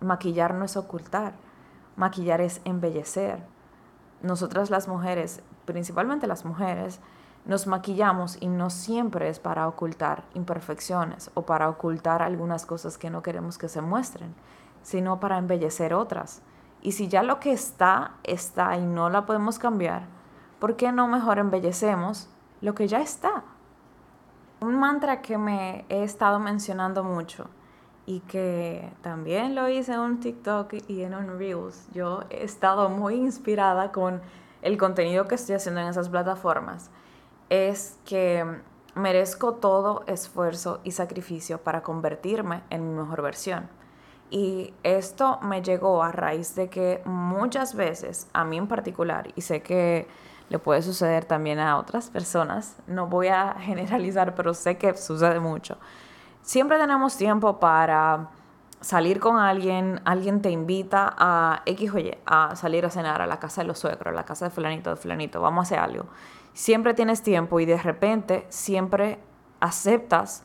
Maquillar 0.00 0.52
no 0.52 0.66
es 0.66 0.76
ocultar, 0.76 1.32
maquillar 1.96 2.42
es 2.42 2.60
embellecer. 2.66 3.46
Nosotras 4.20 4.68
las 4.68 4.88
mujeres, 4.88 5.42
principalmente 5.64 6.26
las 6.26 6.44
mujeres, 6.44 7.00
nos 7.44 7.66
maquillamos 7.66 8.38
y 8.40 8.48
no 8.48 8.70
siempre 8.70 9.28
es 9.28 9.38
para 9.38 9.68
ocultar 9.68 10.24
imperfecciones 10.34 11.30
o 11.34 11.42
para 11.42 11.68
ocultar 11.68 12.22
algunas 12.22 12.64
cosas 12.64 12.96
que 12.96 13.10
no 13.10 13.22
queremos 13.22 13.58
que 13.58 13.68
se 13.68 13.82
muestren, 13.82 14.34
sino 14.82 15.20
para 15.20 15.38
embellecer 15.38 15.92
otras. 15.92 16.42
Y 16.80 16.92
si 16.92 17.08
ya 17.08 17.22
lo 17.22 17.40
que 17.40 17.52
está, 17.52 18.12
está 18.24 18.76
y 18.76 18.84
no 18.84 19.10
la 19.10 19.26
podemos 19.26 19.58
cambiar, 19.58 20.06
¿por 20.58 20.76
qué 20.76 20.90
no 20.92 21.06
mejor 21.06 21.38
embellecemos 21.38 22.28
lo 22.60 22.74
que 22.74 22.88
ya 22.88 23.00
está? 23.00 23.44
Un 24.60 24.78
mantra 24.78 25.20
que 25.20 25.36
me 25.36 25.84
he 25.90 26.02
estado 26.02 26.38
mencionando 26.38 27.04
mucho 27.04 27.48
y 28.06 28.20
que 28.20 28.90
también 29.02 29.54
lo 29.54 29.68
hice 29.68 29.92
en 29.92 30.00
un 30.00 30.20
TikTok 30.20 30.74
y 30.88 31.02
en 31.02 31.14
un 31.14 31.38
Reels. 31.38 31.88
Yo 31.92 32.22
he 32.30 32.44
estado 32.44 32.88
muy 32.88 33.16
inspirada 33.16 33.92
con 33.92 34.22
el 34.62 34.78
contenido 34.78 35.26
que 35.26 35.34
estoy 35.34 35.56
haciendo 35.56 35.82
en 35.82 35.88
esas 35.88 36.08
plataformas 36.08 36.90
es 37.54 37.98
que 38.04 38.44
merezco 38.94 39.54
todo 39.54 40.04
esfuerzo 40.06 40.80
y 40.84 40.92
sacrificio 40.92 41.58
para 41.58 41.82
convertirme 41.82 42.62
en 42.70 42.88
mi 42.88 43.00
mejor 43.00 43.22
versión. 43.22 43.68
Y 44.30 44.72
esto 44.82 45.38
me 45.42 45.62
llegó 45.62 46.02
a 46.02 46.10
raíz 46.10 46.54
de 46.54 46.68
que 46.68 47.02
muchas 47.04 47.74
veces, 47.74 48.28
a 48.32 48.44
mí 48.44 48.56
en 48.56 48.66
particular, 48.66 49.28
y 49.36 49.42
sé 49.42 49.62
que 49.62 50.08
le 50.48 50.58
puede 50.58 50.82
suceder 50.82 51.24
también 51.24 51.58
a 51.58 51.78
otras 51.78 52.10
personas, 52.10 52.76
no 52.86 53.06
voy 53.06 53.28
a 53.28 53.54
generalizar, 53.60 54.34
pero 54.34 54.54
sé 54.54 54.76
que 54.76 54.96
sucede 54.96 55.40
mucho, 55.40 55.76
siempre 56.42 56.78
tenemos 56.78 57.16
tiempo 57.16 57.60
para 57.60 58.30
salir 58.84 59.18
con 59.18 59.38
alguien, 59.38 60.02
alguien 60.04 60.42
te 60.42 60.50
invita 60.50 61.14
a 61.16 61.62
X 61.64 61.90
o 61.94 61.98
a 62.26 62.54
salir 62.54 62.84
a 62.84 62.90
cenar 62.90 63.22
a 63.22 63.26
la 63.26 63.38
casa 63.38 63.62
de 63.62 63.68
los 63.68 63.78
suegros, 63.78 64.08
a 64.08 64.12
la 64.12 64.24
casa 64.24 64.44
de 64.44 64.50
fulanito, 64.50 64.90
de 64.90 64.96
fulanito, 64.96 65.40
vamos 65.40 65.60
a 65.60 65.62
hacer 65.62 65.78
algo. 65.78 66.04
Siempre 66.52 66.92
tienes 66.92 67.22
tiempo 67.22 67.58
y 67.60 67.64
de 67.64 67.78
repente 67.78 68.44
siempre 68.50 69.18
aceptas 69.60 70.44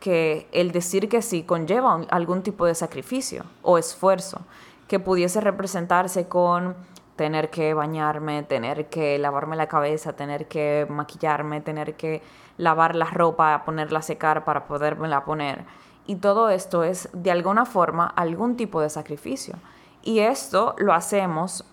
que 0.00 0.48
el 0.50 0.72
decir 0.72 1.08
que 1.08 1.22
sí 1.22 1.44
conlleva 1.44 2.00
algún 2.10 2.42
tipo 2.42 2.66
de 2.66 2.74
sacrificio 2.74 3.44
o 3.62 3.78
esfuerzo 3.78 4.40
que 4.88 4.98
pudiese 4.98 5.40
representarse 5.40 6.26
con 6.26 6.74
tener 7.14 7.48
que 7.50 7.74
bañarme, 7.74 8.42
tener 8.42 8.88
que 8.88 9.18
lavarme 9.18 9.54
la 9.54 9.68
cabeza, 9.68 10.14
tener 10.14 10.48
que 10.48 10.84
maquillarme, 10.90 11.60
tener 11.60 11.94
que 11.94 12.22
lavar 12.56 12.96
la 12.96 13.06
ropa, 13.06 13.62
ponerla 13.64 14.00
a 14.00 14.02
secar 14.02 14.44
para 14.44 14.66
podérmela 14.66 15.24
poner. 15.24 15.64
Y 16.08 16.16
todo 16.16 16.48
esto 16.48 16.84
es 16.84 17.10
de 17.12 17.30
alguna 17.30 17.66
forma 17.66 18.06
algún 18.06 18.56
tipo 18.56 18.80
de 18.80 18.88
sacrificio. 18.88 19.56
Y 20.02 20.20
esto 20.20 20.74
lo 20.78 20.94
hacemos 20.94 21.66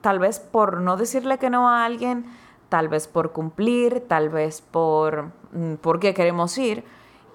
tal 0.00 0.18
vez 0.18 0.40
por 0.40 0.80
no 0.80 0.96
decirle 0.96 1.36
que 1.36 1.50
no 1.50 1.68
a 1.68 1.84
alguien, 1.84 2.24
tal 2.70 2.88
vez 2.88 3.06
por 3.06 3.32
cumplir, 3.32 4.08
tal 4.08 4.30
vez 4.30 4.62
por 4.62 5.30
mm, 5.52 5.74
porque 5.82 6.14
queremos 6.14 6.56
ir 6.56 6.84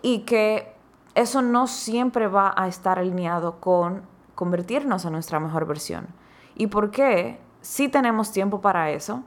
y 0.01 0.21
que 0.21 0.73
eso 1.13 1.43
no 1.43 1.67
siempre 1.67 2.27
va 2.27 2.55
a 2.57 2.67
estar 2.67 2.97
alineado 2.97 3.59
con 3.59 4.01
convertirnos 4.33 5.05
en 5.05 5.11
nuestra 5.13 5.39
mejor 5.39 5.67
versión. 5.67 6.07
¿Y 6.55 6.67
por 6.67 6.89
qué? 6.89 7.39
Sí 7.61 7.87
tenemos 7.87 8.31
tiempo 8.31 8.61
para 8.61 8.89
eso, 8.89 9.21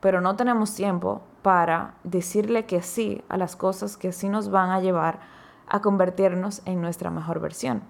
pero 0.00 0.20
no 0.20 0.36
tenemos 0.36 0.72
tiempo 0.72 1.22
para 1.42 1.94
decirle 2.04 2.66
que 2.66 2.80
sí 2.80 3.24
a 3.28 3.36
las 3.36 3.56
cosas 3.56 3.96
que 3.96 4.12
sí 4.12 4.28
nos 4.28 4.50
van 4.50 4.70
a 4.70 4.80
llevar 4.80 5.39
a 5.70 5.80
convertirnos 5.80 6.60
en 6.66 6.82
nuestra 6.82 7.10
mejor 7.10 7.40
versión. 7.40 7.82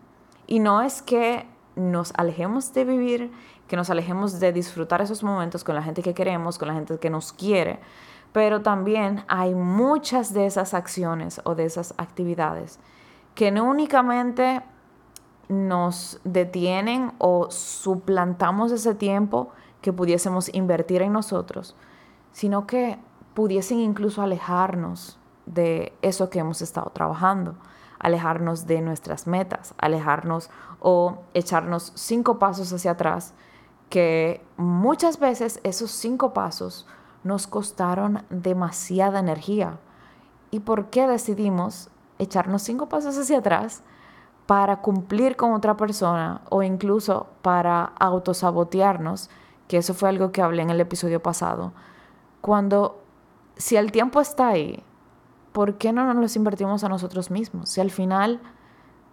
Y 0.47 0.61
no 0.61 0.83
es 0.83 1.03
que 1.03 1.47
nos 1.75 2.13
alejemos 2.17 2.73
de 2.73 2.85
vivir, 2.85 3.33
que 3.67 3.77
nos 3.77 3.91
alejemos 3.91 4.39
de 4.39 4.53
disfrutar 4.53 5.01
esos 5.01 5.23
momentos 5.23 5.65
con 5.65 5.75
la 5.75 5.83
gente 5.83 6.03
que 6.03 6.15
queremos, 6.15 6.59
con 6.59 6.69
la 6.69 6.75
gente 6.75 6.99
que 6.99 7.11
nos 7.11 7.33
quiere, 7.33 7.81
pero 8.33 8.63
también 8.63 9.25
hay 9.29 9.55
muchas 9.55 10.33
de 10.33 10.47
esas 10.47 10.75
acciones 10.75 11.41
o 11.45 11.55
de 11.55 11.65
esas 11.65 11.95
actividades 11.97 12.79
que 13.35 13.51
no 13.51 13.65
únicamente 13.65 14.63
nos 15.49 16.21
detienen 16.25 17.13
o 17.19 17.51
suplantamos 17.51 18.71
ese 18.73 18.95
tiempo 18.95 19.51
que 19.81 19.93
pudiésemos 19.93 20.53
invertir 20.55 21.03
en 21.03 21.13
nosotros, 21.13 21.75
sino 22.33 22.67
que 22.67 22.99
pudiesen 23.35 23.79
incluso 23.79 24.23
alejarnos 24.23 25.20
de 25.55 25.93
eso 26.03 26.31
que 26.31 26.39
hemos 26.39 26.63
estado 26.63 26.91
trabajando, 26.91 27.55
alejarnos 27.99 28.67
de 28.67 28.81
nuestras 28.81 29.27
metas, 29.27 29.75
alejarnos 29.79 30.51
o 30.81 31.19
echarnos 31.35 31.93
cinco 31.95 32.39
pasos 32.39 32.73
hacia 32.73 32.93
atrás, 32.93 33.35
que 33.89 34.43
muchas 34.57 35.19
veces 35.19 35.61
esos 35.65 35.91
cinco 35.91 36.33
pasos 36.33 36.87
nos 37.25 37.47
costaron 37.47 38.25
demasiada 38.31 39.19
energía. 39.19 39.79
¿Y 40.51 40.61
por 40.61 40.87
qué 40.87 41.07
decidimos 41.07 41.91
echarnos 42.19 42.63
cinco 42.63 42.89
pasos 42.89 43.19
hacia 43.19 43.39
atrás 43.39 43.83
para 44.47 44.81
cumplir 44.81 45.37
con 45.37 45.53
otra 45.53 45.77
persona 45.77 46.41
o 46.49 46.63
incluso 46.63 47.27
para 47.43 47.93
autosabotearnos? 47.99 49.29
Que 49.69 49.79
eso 49.79 49.95
fue 49.95 50.09
algo 50.09 50.33
que 50.33 50.43
hablé 50.43 50.63
en 50.63 50.71
el 50.71 50.81
episodio 50.81 51.23
pasado. 51.23 51.73
Cuando, 52.41 53.03
si 53.57 53.77
el 53.77 53.93
tiempo 53.93 54.21
está 54.21 54.49
ahí, 54.49 54.83
¿por 55.53 55.79
qué 55.79 55.93
no 55.93 56.05
nos 56.05 56.17
lo 56.17 56.39
invertimos 56.41 56.85
a 56.85 56.89
nosotros 56.89 57.31
mismos? 57.31 57.71
Si 57.71 57.81
al 57.81 57.91
final 57.91 58.41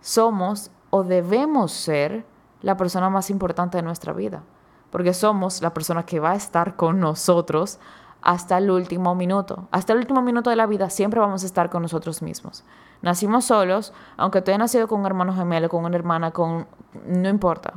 somos 0.01 0.72
o 0.89 1.03
debemos 1.03 1.72
ser 1.72 2.25
la 2.62 2.77
persona 2.77 3.10
más 3.10 3.29
importante 3.29 3.77
de 3.77 3.84
nuestra 3.84 4.13
vida 4.13 4.44
porque 4.91 5.13
somos 5.13 5.62
la 5.62 5.74
persona 5.74 6.03
que 6.03 6.20
va 6.20 6.32
a 6.32 6.36
estar 6.36 6.75
con 6.75 7.00
nosotros 7.00 7.79
hasta 8.22 8.58
el 8.58 8.72
último 8.72 9.15
minuto. 9.15 9.67
Hasta 9.72 9.94
el 9.94 10.00
último 10.00 10.22
minuto 10.22 10.50
de 10.50 10.56
la 10.56 10.65
vida 10.65 10.89
siempre 10.89 11.20
vamos 11.20 11.44
a 11.44 11.46
estar 11.46 11.70
con 11.70 11.82
nosotros 11.82 12.22
mismos. 12.22 12.63
Nacimos 13.01 13.46
solos, 13.46 13.94
aunque 14.17 14.41
tú 14.41 14.51
hayas 14.51 14.60
nacido 14.60 14.88
con 14.88 15.01
un 15.01 15.06
hermano 15.06 15.36
gemelo, 15.36 15.70
con 15.70 15.86
una 15.86 15.96
hermana, 15.96 16.32
con... 16.32 16.67
no 17.06 17.29
importa. 17.29 17.75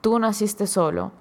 Tú 0.00 0.18
naciste 0.18 0.66
solo 0.66 1.12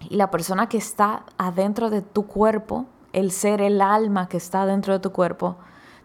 y 0.00 0.16
la 0.16 0.30
persona 0.30 0.68
que 0.68 0.78
está 0.78 1.24
adentro 1.36 1.90
de 1.90 2.02
tu 2.02 2.26
cuerpo, 2.26 2.86
el 3.12 3.30
ser, 3.30 3.60
el 3.60 3.80
alma 3.80 4.28
que 4.28 4.38
está 4.38 4.66
dentro 4.66 4.92
de 4.92 4.98
tu 4.98 5.12
cuerpo, 5.12 5.56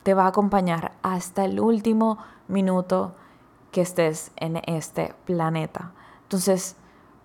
te 0.04 0.14
va 0.14 0.26
a 0.26 0.28
acompañar 0.28 0.92
hasta 1.02 1.46
el 1.46 1.60
último 1.60 2.18
minuto 2.48 3.14
que 3.72 3.82
estés 3.82 4.32
en 4.36 4.62
este 4.68 5.16
planeta. 5.26 5.92
Entonces, 6.24 6.76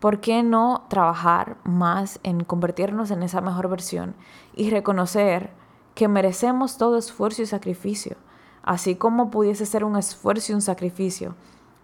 ¿por 0.01 0.21
qué 0.21 0.43
no 0.43 0.87
trabajar 0.89 1.57
más 1.65 2.21
en 2.23 2.45
convertirnos 2.45 3.11
en 3.11 3.23
esa 3.23 3.41
mejor 3.41 3.69
versión 3.69 4.15
y 4.55 4.71
reconocer 4.71 5.51
que 5.95 6.09
merecemos 6.09 6.79
todo 6.79 6.97
esfuerzo 6.97 7.43
y 7.43 7.47
sacrificio? 7.47 8.17
Así 8.63 8.97
como 8.97 9.31
pudiese 9.31 9.67
ser 9.67 9.85
un 9.85 9.97
esfuerzo 9.97 10.53
y 10.53 10.55
un 10.55 10.63
sacrificio 10.63 11.35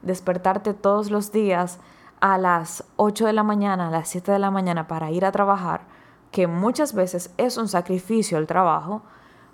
despertarte 0.04 0.74
todos 0.74 1.10
los 1.10 1.32
días 1.32 1.78
a 2.20 2.38
las 2.38 2.84
8 2.96 3.26
de 3.26 3.32
la 3.32 3.42
mañana, 3.42 3.88
a 3.88 3.90
las 3.90 4.08
7 4.08 4.32
de 4.32 4.38
la 4.38 4.50
mañana 4.50 4.86
para 4.86 5.10
ir 5.10 5.24
a 5.24 5.32
trabajar, 5.32 5.82
que 6.30 6.46
muchas 6.46 6.94
veces 6.94 7.32
es 7.36 7.56
un 7.56 7.68
sacrificio 7.68 8.38
el 8.38 8.46
trabajo, 8.46 9.02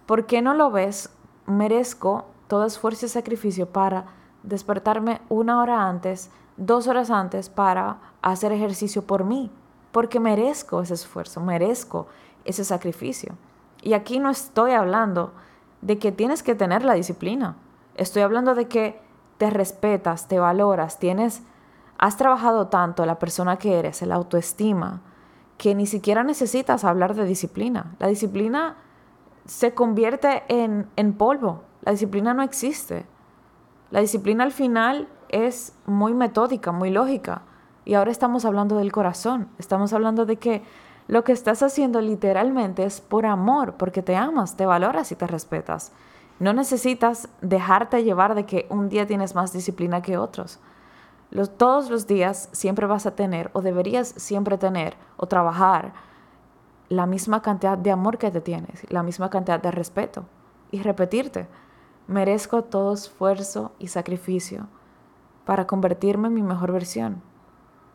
¿por 0.07 0.27
qué 0.27 0.43
no 0.43 0.55
lo 0.55 0.71
ves? 0.71 1.11
Merezco 1.51 2.27
todo 2.49 2.65
esfuerzo 2.65 3.07
y 3.07 3.09
sacrificio 3.09 3.69
para 3.69 4.07
despertarme 4.43 5.21
una 5.29 5.61
hora 5.61 5.89
antes, 5.89 6.31
dos 6.57 6.87
horas 6.87 7.11
antes 7.11 7.49
para 7.49 7.99
hacer 8.23 8.53
ejercicio 8.53 9.03
por 9.03 9.25
mí, 9.25 9.51
porque 9.93 10.21
merezco 10.21 10.83
ese 10.83 10.95
esfuerzo, 10.95 11.41
merezco 11.41 12.07
ese 12.45 12.65
sacrificio. 12.65 13.35
Y 13.83 13.95
aquí 13.95 14.19
no 14.19 14.31
estoy 14.31 14.73
hablando 14.73 15.33
de 15.81 15.99
que 15.99 16.13
tienes 16.13 16.43
que 16.43 16.55
tener 16.55 16.85
la 16.85 16.95
disciplina, 16.95 17.57
estoy 17.95 18.23
hablando 18.23 18.55
de 18.55 18.69
que 18.69 19.01
te 19.39 19.49
respetas, 19.49 20.29
te 20.29 20.39
valoras, 20.39 20.99
tienes, 20.99 21.43
has 21.99 22.17
trabajado 22.17 22.69
tanto 22.69 23.07
la 23.07 23.19
persona 23.19 23.57
que 23.57 23.79
eres, 23.79 24.03
el 24.03 24.13
autoestima, 24.13 25.01
que 25.57 25.75
ni 25.75 25.87
siquiera 25.87 26.25
necesitas 26.25 26.85
hablar 26.85 27.15
de 27.15 27.25
disciplina. 27.25 27.95
La 27.99 28.07
disciplina 28.07 28.77
se 29.51 29.75
convierte 29.75 30.45
en, 30.47 30.87
en 30.95 31.13
polvo, 31.13 31.65
la 31.83 31.91
disciplina 31.91 32.33
no 32.35 32.45
existe. 32.45 33.05
La 33.91 33.99
disciplina 33.99 34.45
al 34.45 34.53
final 34.53 35.09
es 35.29 35.73
muy 35.87 36.15
metódica, 36.15 36.71
muy 36.71 36.91
lógica. 36.91 37.43
Y 37.85 37.95
ahora 37.95 38.13
estamos 38.13 38.45
hablando 38.45 38.77
del 38.77 38.93
corazón, 38.93 39.49
estamos 39.59 39.93
hablando 39.93 40.25
de 40.25 40.37
que 40.37 40.63
lo 41.09 41.25
que 41.25 41.33
estás 41.33 41.65
haciendo 41.65 42.01
literalmente 42.01 42.85
es 42.85 43.01
por 43.01 43.27
amor, 43.27 43.75
porque 43.75 44.03
te 44.03 44.15
amas, 44.15 44.57
te 44.57 44.67
valoras 44.67 45.11
y 45.11 45.17
te 45.17 45.27
respetas. 45.27 45.91
No 46.39 46.53
necesitas 46.53 47.29
dejarte 47.41 48.05
llevar 48.05 48.37
de 48.37 48.47
que 48.47 48.69
un 48.71 48.89
día 48.89 49.09
tienes 49.09 49.35
más 49.35 49.53
disciplina 49.53 50.01
que 50.01 50.17
otros. 50.17 50.61
todos 51.57 51.91
los 51.91 52.07
días 52.07 52.51
siempre 52.53 52.87
vas 52.87 53.05
a 53.05 53.17
tener 53.17 53.51
o 53.53 53.63
deberías 53.63 54.15
siempre 54.17 54.59
tener 54.59 54.95
o 55.17 55.27
trabajar 55.27 55.93
la 56.91 57.07
misma 57.07 57.41
cantidad 57.41 57.79
de 57.79 57.93
amor 57.93 58.19
que 58.19 58.31
te 58.31 58.41
tienes, 58.41 58.85
la 58.91 59.03
misma 59.03 59.31
cantidad 59.31 59.63
de 59.63 59.71
respeto 59.71 60.25
y 60.73 60.83
repetirte, 60.83 61.47
merezco 62.09 62.65
todo 62.65 62.93
esfuerzo 62.93 63.73
y 63.79 63.87
sacrificio 63.87 64.67
para 65.47 65.69
convertirme 65.69 66.29
en 66.29 66.35
mi 66.35 66.43
mejor 66.43 66.73
versión. 66.73 67.23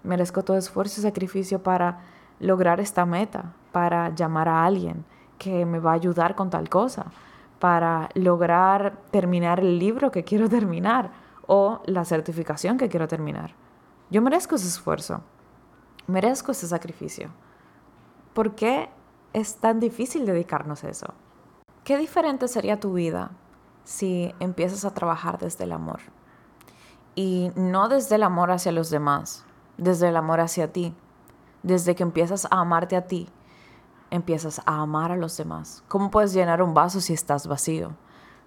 Merezco 0.04 0.44
todo 0.44 0.58
esfuerzo 0.58 1.02
y 1.02 1.04
sacrificio 1.04 1.62
para 1.62 2.00
lograr 2.40 2.80
esta 2.80 3.06
meta, 3.06 3.54
para 3.74 4.16
llamar 4.16 4.48
a 4.48 4.66
alguien 4.66 5.04
que 5.38 5.66
me 5.66 5.80
va 5.80 5.92
a 5.92 5.96
ayudar 5.96 6.36
con 6.36 6.50
tal 6.50 6.70
cosa, 6.70 7.08
para 7.60 8.10
lograr 8.14 8.98
terminar 9.12 9.60
el 9.60 9.78
libro 9.78 10.10
que 10.10 10.24
quiero 10.24 10.48
terminar 10.48 11.12
o 11.48 11.82
la 11.86 12.06
certificación 12.06 12.78
que 12.78 12.88
quiero 12.88 13.10
terminar. 13.10 13.52
Yo 14.10 14.22
merezco 14.22 14.56
ese 14.56 14.68
esfuerzo, 14.68 15.20
merezco 16.08 16.54
ese 16.54 16.68
sacrificio. 16.68 17.30
¿Por 18.36 18.54
qué 18.54 18.90
es 19.32 19.56
tan 19.56 19.80
difícil 19.80 20.26
dedicarnos 20.26 20.84
a 20.84 20.90
eso? 20.90 21.14
¿Qué 21.86 21.98
diferente 21.98 22.50
sería 22.50 22.82
tu 22.82 22.92
vida 22.92 23.32
si 23.86 24.36
empiezas 24.42 24.84
a 24.84 24.94
trabajar 24.94 25.40
desde 25.40 25.64
el 25.64 25.72
amor? 25.72 26.02
Y 27.16 27.54
no 27.56 27.88
desde 27.88 28.16
el 28.16 28.24
amor 28.24 28.52
hacia 28.52 28.74
los 28.74 28.90
demás, 28.90 29.46
desde 29.78 30.10
el 30.10 30.18
amor 30.18 30.42
hacia 30.42 30.74
ti. 30.74 30.94
Desde 31.64 31.96
que 31.96 32.04
empiezas 32.04 32.44
a 32.52 32.60
amarte 32.60 32.98
a 32.98 33.08
ti, 33.08 33.30
empiezas 34.12 34.62
a 34.66 34.82
amar 34.82 35.14
a 35.14 35.16
los 35.16 35.38
demás. 35.38 35.86
¿Cómo 35.88 36.12
puedes 36.12 36.34
llenar 36.34 36.62
un 36.62 36.74
vaso 36.74 37.00
si 37.00 37.14
estás 37.14 37.48
vacío? 37.48 37.94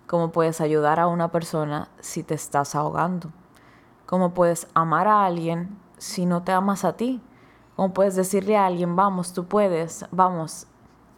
¿Cómo 0.06 0.32
puedes 0.32 0.60
ayudar 0.60 1.00
a 1.00 1.06
una 1.06 1.32
persona 1.32 1.88
si 2.00 2.22
te 2.22 2.34
estás 2.34 2.74
ahogando? 2.74 3.30
¿Cómo 4.04 4.34
puedes 4.34 4.68
amar 4.74 5.08
a 5.08 5.24
alguien 5.24 5.78
si 5.96 6.26
no 6.26 6.42
te 6.42 6.52
amas 6.52 6.84
a 6.84 6.92
ti? 6.98 7.22
¿Cómo 7.78 7.94
puedes 7.94 8.16
decirle 8.16 8.56
a 8.56 8.66
alguien, 8.66 8.96
vamos, 8.96 9.32
tú 9.32 9.44
puedes, 9.44 10.04
vamos, 10.10 10.66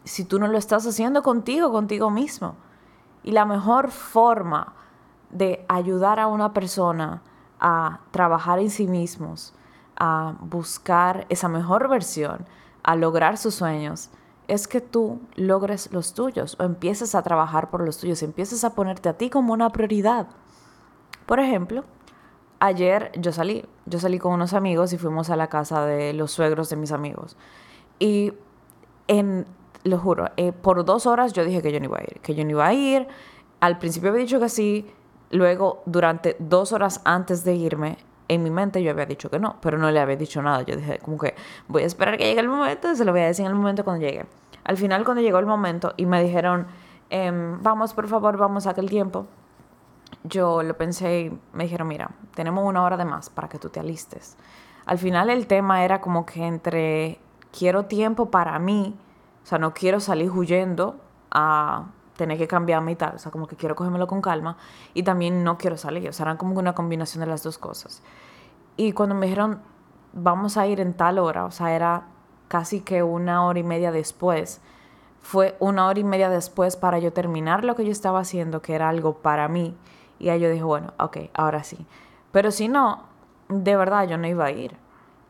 si 0.03 0.25
tú 0.25 0.37
no 0.37 0.45
lo 0.45 0.59
estás 0.59 0.85
haciendo 0.85 1.23
contigo, 1.23 1.71
contigo 1.71 2.11
mismo? 2.11 2.53
Y 3.23 3.31
la 3.31 3.45
mejor 3.45 3.89
forma 3.89 4.75
de 5.31 5.65
ayudar 5.67 6.19
a 6.19 6.27
una 6.27 6.53
persona 6.53 7.23
a 7.59 8.01
trabajar 8.11 8.59
en 8.59 8.69
sí 8.69 8.85
mismos, 8.85 9.55
a 9.97 10.35
buscar 10.39 11.25
esa 11.29 11.47
mejor 11.47 11.89
versión, 11.89 12.45
a 12.83 12.95
lograr 12.95 13.39
sus 13.39 13.55
sueños, 13.55 14.11
es 14.47 14.67
que 14.67 14.81
tú 14.81 15.19
logres 15.33 15.91
los 15.91 16.13
tuyos 16.13 16.57
o 16.59 16.63
empieces 16.63 17.15
a 17.15 17.23
trabajar 17.23 17.71
por 17.71 17.83
los 17.83 17.97
tuyos, 17.97 18.21
empieces 18.21 18.63
a 18.63 18.75
ponerte 18.75 19.09
a 19.09 19.17
ti 19.17 19.31
como 19.31 19.53
una 19.53 19.71
prioridad. 19.71 20.27
Por 21.25 21.39
ejemplo, 21.39 21.85
ayer 22.61 23.11
yo 23.15 23.33
salí, 23.33 23.65
yo 23.87 23.99
salí 23.99 24.19
con 24.19 24.31
unos 24.31 24.53
amigos 24.53 24.93
y 24.93 24.97
fuimos 24.97 25.29
a 25.29 25.35
la 25.35 25.47
casa 25.47 25.85
de 25.85 26.13
los 26.13 26.31
suegros 26.31 26.69
de 26.69 26.77
mis 26.77 26.91
amigos. 26.91 27.35
Y 27.99 28.33
en, 29.07 29.45
lo 29.83 29.97
juro, 29.97 30.29
eh, 30.37 30.53
por 30.53 30.85
dos 30.85 31.07
horas 31.07 31.33
yo 31.33 31.43
dije 31.43 31.61
que 31.61 31.71
yo 31.71 31.79
no 31.79 31.85
iba 31.85 31.97
a 31.97 32.03
ir, 32.03 32.19
que 32.21 32.35
yo 32.35 32.45
no 32.45 32.51
iba 32.51 32.67
a 32.67 32.73
ir. 32.73 33.07
Al 33.59 33.79
principio 33.79 34.09
había 34.09 34.21
dicho 34.21 34.39
que 34.39 34.47
sí, 34.47 34.89
luego 35.31 35.81
durante 35.85 36.37
dos 36.39 36.71
horas 36.71 37.01
antes 37.03 37.43
de 37.43 37.55
irme, 37.55 37.97
en 38.27 38.43
mi 38.43 38.51
mente 38.51 38.81
yo 38.81 38.91
había 38.91 39.05
dicho 39.07 39.29
que 39.29 39.39
no, 39.39 39.57
pero 39.59 39.77
no 39.77 39.89
le 39.91 39.99
había 39.99 40.15
dicho 40.15 40.41
nada. 40.41 40.61
Yo 40.61 40.75
dije 40.75 40.99
como 40.99 41.17
que 41.17 41.35
voy 41.67 41.83
a 41.83 41.85
esperar 41.87 42.17
que 42.17 42.25
llegue 42.25 42.39
el 42.39 42.47
momento, 42.47 42.95
se 42.95 43.03
lo 43.03 43.11
voy 43.11 43.21
a 43.21 43.25
decir 43.25 43.43
en 43.43 43.51
el 43.51 43.57
momento 43.57 43.83
cuando 43.83 44.05
llegue. 44.05 44.25
Al 44.63 44.77
final, 44.77 45.03
cuando 45.03 45.21
llegó 45.21 45.39
el 45.39 45.47
momento 45.47 45.93
y 45.97 46.05
me 46.05 46.23
dijeron, 46.23 46.67
em, 47.09 47.61
vamos, 47.61 47.93
por 47.93 48.07
favor, 48.07 48.37
vamos 48.37 48.67
a 48.67 48.69
aquel 48.69 48.89
tiempo, 48.89 49.25
yo 50.23 50.63
lo 50.63 50.77
pensé 50.77 51.21
y 51.21 51.39
me 51.53 51.63
dijeron, 51.63 51.87
mira, 51.87 52.11
tenemos 52.35 52.63
una 52.65 52.83
hora 52.83 52.97
de 52.97 53.05
más 53.05 53.29
para 53.29 53.49
que 53.49 53.59
tú 53.59 53.69
te 53.69 53.79
alistes. 53.79 54.37
Al 54.85 54.97
final 54.97 55.29
el 55.29 55.47
tema 55.47 55.83
era 55.83 56.01
como 56.01 56.25
que 56.25 56.45
entre 56.45 57.19
quiero 57.57 57.85
tiempo 57.85 58.29
para 58.29 58.57
mí, 58.59 58.97
o 59.43 59.45
sea, 59.45 59.57
no 59.57 59.73
quiero 59.73 59.99
salir 59.99 60.31
huyendo 60.31 60.99
a 61.31 61.87
tener 62.15 62.37
que 62.37 62.47
cambiarme 62.47 62.91
y 62.91 62.95
tal, 62.95 63.15
o 63.15 63.19
sea, 63.19 63.31
como 63.31 63.47
que 63.47 63.55
quiero 63.55 63.75
cogérmelo 63.75 64.07
con 64.07 64.21
calma 64.21 64.57
y 64.93 65.03
también 65.03 65.43
no 65.43 65.57
quiero 65.57 65.77
salir, 65.77 66.09
o 66.09 66.13
sea, 66.13 66.25
era 66.27 66.37
como 66.37 66.57
una 66.57 66.73
combinación 66.73 67.21
de 67.21 67.27
las 67.27 67.43
dos 67.43 67.57
cosas. 67.57 68.03
Y 68.77 68.93
cuando 68.93 69.15
me 69.15 69.25
dijeron, 69.25 69.61
vamos 70.13 70.57
a 70.57 70.67
ir 70.67 70.79
en 70.79 70.93
tal 70.93 71.19
hora, 71.19 71.45
o 71.45 71.51
sea, 71.51 71.75
era 71.75 72.03
casi 72.47 72.81
que 72.81 73.01
una 73.01 73.45
hora 73.45 73.59
y 73.59 73.63
media 73.63 73.91
después. 73.91 74.61
Fue 75.21 75.55
una 75.59 75.87
hora 75.87 75.99
y 75.99 76.03
media 76.03 76.29
después 76.29 76.75
para 76.75 76.99
yo 76.99 77.13
terminar 77.13 77.63
lo 77.63 77.75
que 77.75 77.85
yo 77.85 77.91
estaba 77.91 78.19
haciendo, 78.19 78.61
que 78.61 78.73
era 78.73 78.89
algo 78.89 79.19
para 79.19 79.47
mí. 79.47 79.77
Y 80.21 80.29
ahí 80.29 80.39
yo 80.39 80.51
dije, 80.51 80.63
bueno, 80.63 80.93
ok, 80.99 81.17
ahora 81.33 81.63
sí. 81.63 81.83
Pero 82.31 82.51
si 82.51 82.67
no, 82.67 83.05
de 83.49 83.75
verdad 83.75 84.07
yo 84.07 84.19
no 84.19 84.27
iba 84.27 84.45
a 84.45 84.51
ir. 84.51 84.77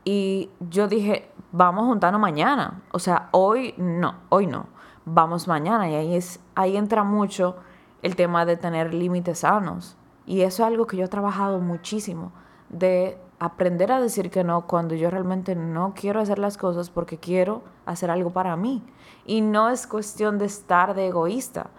Y 0.04 0.50
yo 0.60 0.86
dije, 0.86 1.30
vamos 1.50 1.84
a 1.84 1.86
juntarnos 1.86 2.20
mañana. 2.20 2.82
O 2.92 2.98
sea, 2.98 3.30
hoy 3.30 3.74
no, 3.78 4.16
hoy 4.28 4.46
no. 4.46 4.66
Vamos 5.06 5.48
mañana. 5.48 5.88
Y 5.88 5.94
ahí, 5.94 6.14
es, 6.14 6.40
ahí 6.54 6.76
entra 6.76 7.04
mucho 7.04 7.56
el 8.02 8.16
tema 8.16 8.44
de 8.44 8.58
tener 8.58 8.92
límites 8.92 9.38
sanos. 9.38 9.96
Y 10.26 10.42
eso 10.42 10.62
es 10.62 10.66
algo 10.66 10.86
que 10.86 10.98
yo 10.98 11.06
he 11.06 11.08
trabajado 11.08 11.58
muchísimo. 11.58 12.30
De 12.68 13.18
aprender 13.38 13.92
a 13.92 14.00
decir 14.00 14.30
que 14.30 14.44
no 14.44 14.66
cuando 14.66 14.94
yo 14.94 15.08
realmente 15.08 15.56
no 15.56 15.94
quiero 15.96 16.20
hacer 16.20 16.38
las 16.38 16.58
cosas 16.58 16.90
porque 16.90 17.16
quiero 17.16 17.62
hacer 17.86 18.10
algo 18.10 18.28
para 18.28 18.56
mí. 18.56 18.84
Y 19.24 19.40
no 19.40 19.70
es 19.70 19.86
cuestión 19.86 20.36
de 20.36 20.44
estar 20.44 20.94
de 20.94 21.08
egoísta. 21.08 21.70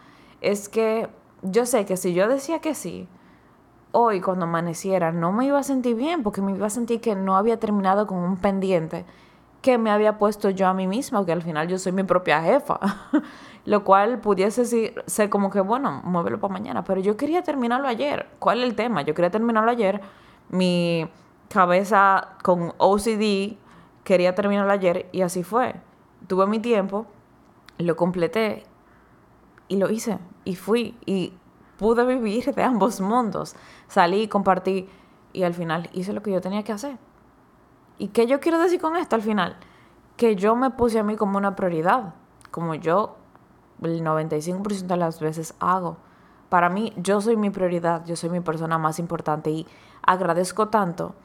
Es 0.41 0.67
que 0.67 1.09
yo 1.43 1.65
sé 1.65 1.85
que 1.85 1.97
si 1.97 2.13
yo 2.13 2.27
decía 2.27 2.59
que 2.59 2.73
sí, 2.73 3.07
hoy 3.91 4.21
cuando 4.21 4.45
amaneciera 4.45 5.11
no 5.11 5.31
me 5.31 5.45
iba 5.45 5.59
a 5.59 5.63
sentir 5.63 5.95
bien 5.95 6.23
porque 6.23 6.41
me 6.41 6.53
iba 6.53 6.67
a 6.67 6.71
sentir 6.71 6.99
que 6.99 7.15
no 7.15 7.37
había 7.37 7.59
terminado 7.59 8.07
con 8.07 8.17
un 8.17 8.37
pendiente 8.37 9.05
que 9.63 9.77
me 9.77 9.91
había 9.91 10.17
puesto 10.17 10.49
yo 10.49 10.67
a 10.67 10.73
mí 10.73 10.87
misma, 10.87 11.25
que 11.25 11.31
al 11.31 11.41
final 11.41 11.69
yo 11.69 11.79
soy 11.79 11.93
mi 11.93 12.03
propia 12.03 12.41
jefa, 12.41 12.79
lo 13.65 13.85
cual 13.85 14.19
pudiese 14.19 14.65
ser 15.05 15.29
como 15.29 15.49
que, 15.49 15.61
bueno, 15.61 16.01
muévelo 16.03 16.37
para 16.39 16.51
mañana, 16.51 16.83
pero 16.83 16.99
yo 16.99 17.15
quería 17.15 17.43
terminarlo 17.43 17.87
ayer. 17.87 18.27
¿Cuál 18.39 18.59
es 18.59 18.65
el 18.65 18.75
tema? 18.75 19.03
Yo 19.03 19.13
quería 19.13 19.31
terminarlo 19.31 19.71
ayer. 19.71 20.01
Mi 20.49 21.09
cabeza 21.47 22.35
con 22.43 22.73
OCD, 22.77 23.55
quería 24.03 24.35
terminarlo 24.35 24.73
ayer 24.73 25.07
y 25.13 25.21
así 25.21 25.43
fue. 25.43 25.75
Tuve 26.27 26.45
mi 26.45 26.59
tiempo, 26.59 27.05
lo 27.77 27.95
completé 27.95 28.65
y 29.69 29.77
lo 29.77 29.89
hice 29.89 30.19
y 30.43 30.55
fui 30.55 30.97
y 31.05 31.33
pude 31.77 32.05
vivir 32.05 32.53
de 32.53 32.63
ambos 32.63 33.01
mundos. 33.01 33.55
Salí, 33.87 34.27
compartí 34.27 34.89
y 35.31 35.43
al 35.43 35.53
final 35.53 35.89
hice 35.93 36.13
lo 36.13 36.21
que 36.21 36.31
yo 36.31 36.41
tenía 36.41 36.63
que 36.63 36.71
hacer. 36.71 36.97
¿Y 37.97 38.09
qué 38.09 38.27
yo 38.27 38.39
quiero 38.39 38.59
decir 38.59 38.79
con 38.79 38.95
esto 38.95 39.15
al 39.15 39.21
final? 39.21 39.57
Que 40.17 40.35
yo 40.35 40.55
me 40.55 40.69
puse 40.71 40.99
a 40.99 41.03
mí 41.03 41.15
como 41.15 41.37
una 41.37 41.55
prioridad, 41.55 42.13
como 42.51 42.75
yo 42.75 43.17
el 43.81 44.03
95% 44.03 44.87
de 44.87 44.97
las 44.97 45.19
veces 45.19 45.55
hago. 45.59 45.97
Para 46.49 46.69
mí, 46.69 46.93
yo 46.97 47.19
soy 47.21 47.35
mi 47.35 47.49
prioridad, 47.49 48.05
yo 48.05 48.15
soy 48.15 48.29
mi 48.29 48.39
persona 48.39 48.77
más 48.77 48.99
importante 48.99 49.49
y 49.49 49.67
agradezco 50.03 50.69
tanto 50.69 51.15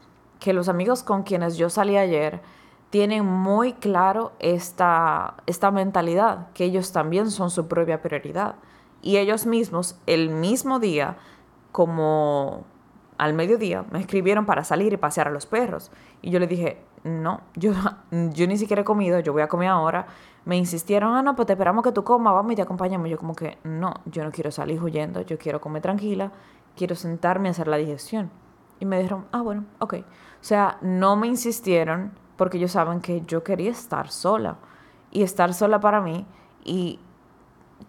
que 0.40 0.52
los 0.52 0.68
amigos 0.68 1.02
con 1.02 1.22
quienes 1.22 1.56
yo 1.56 1.68
salí 1.68 1.96
ayer 1.96 2.40
tienen 2.90 3.26
muy 3.26 3.74
claro 3.74 4.32
esta, 4.38 5.34
esta 5.46 5.70
mentalidad, 5.70 6.48
que 6.54 6.64
ellos 6.64 6.92
también 6.92 7.30
son 7.30 7.50
su 7.50 7.68
propia 7.68 8.00
prioridad. 8.00 8.54
Y 9.08 9.16
ellos 9.16 9.46
mismos, 9.46 9.98
el 10.04 10.28
mismo 10.28 10.80
día, 10.80 11.16
como 11.72 12.64
al 13.16 13.32
mediodía, 13.32 13.86
me 13.90 14.00
escribieron 14.00 14.44
para 14.44 14.64
salir 14.64 14.92
y 14.92 14.98
pasear 14.98 15.28
a 15.28 15.30
los 15.30 15.46
perros. 15.46 15.90
Y 16.20 16.30
yo 16.30 16.38
le 16.38 16.46
dije, 16.46 16.82
no, 17.04 17.40
yo, 17.56 17.72
yo 18.10 18.46
ni 18.46 18.58
siquiera 18.58 18.82
he 18.82 18.84
comido, 18.84 19.18
yo 19.20 19.32
voy 19.32 19.40
a 19.40 19.48
comer 19.48 19.70
ahora. 19.70 20.08
Me 20.44 20.58
insistieron, 20.58 21.14
ah, 21.14 21.22
no, 21.22 21.34
pues 21.36 21.46
te 21.46 21.54
esperamos 21.54 21.82
que 21.84 21.92
tú 21.92 22.04
comas, 22.04 22.34
vamos 22.34 22.52
y 22.52 22.56
te 22.56 22.60
acompañamos. 22.60 23.08
Yo 23.08 23.16
como 23.16 23.34
que, 23.34 23.56
no, 23.64 23.94
yo 24.04 24.22
no 24.24 24.30
quiero 24.30 24.50
salir 24.50 24.78
huyendo, 24.78 25.22
yo 25.22 25.38
quiero 25.38 25.58
comer 25.58 25.80
tranquila, 25.80 26.30
quiero 26.76 26.94
sentarme 26.94 27.48
a 27.48 27.52
hacer 27.52 27.66
la 27.66 27.78
digestión. 27.78 28.30
Y 28.78 28.84
me 28.84 28.98
dijeron, 28.98 29.24
ah, 29.32 29.40
bueno, 29.40 29.64
ok. 29.78 29.94
O 29.94 30.04
sea, 30.42 30.76
no 30.82 31.16
me 31.16 31.28
insistieron 31.28 32.12
porque 32.36 32.58
ellos 32.58 32.72
saben 32.72 33.00
que 33.00 33.22
yo 33.22 33.42
quería 33.42 33.70
estar 33.70 34.10
sola. 34.10 34.58
Y 35.10 35.22
estar 35.22 35.54
sola 35.54 35.80
para 35.80 36.02
mí 36.02 36.26
y 36.62 37.00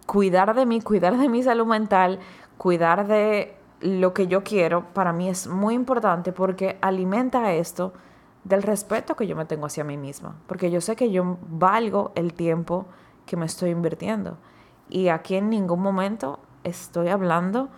cuidar 0.06 0.54
de 0.54 0.66
mí, 0.66 0.80
cuidar 0.80 1.16
de 1.16 1.28
mi 1.28 1.42
salud 1.42 1.66
mental, 1.66 2.18
cuidar 2.58 3.06
de 3.06 3.56
lo 3.80 4.12
que 4.12 4.26
yo 4.26 4.44
quiero, 4.44 4.84
para 4.92 5.12
mí 5.12 5.28
es 5.28 5.46
muy 5.46 5.74
importante 5.74 6.32
porque 6.32 6.78
alimenta 6.82 7.52
esto 7.52 7.92
del 8.44 8.62
respeto 8.62 9.16
que 9.16 9.26
yo 9.26 9.36
me 9.36 9.44
tengo 9.44 9.66
hacia 9.66 9.84
mí 9.84 9.96
misma. 9.96 10.36
Porque 10.46 10.70
yo 10.70 10.80
sé 10.80 10.96
que 10.96 11.10
yo 11.10 11.38
valgo 11.48 12.12
el 12.14 12.34
tiempo 12.34 12.86
que 13.26 13.36
me 13.36 13.46
estoy 13.46 13.70
invirtiendo. 13.70 14.38
Y 14.88 15.08
aquí 15.08 15.36
en 15.36 15.50
ningún 15.50 15.80
momento 15.80 16.40
estoy 16.64 17.08
hablando 17.08 17.68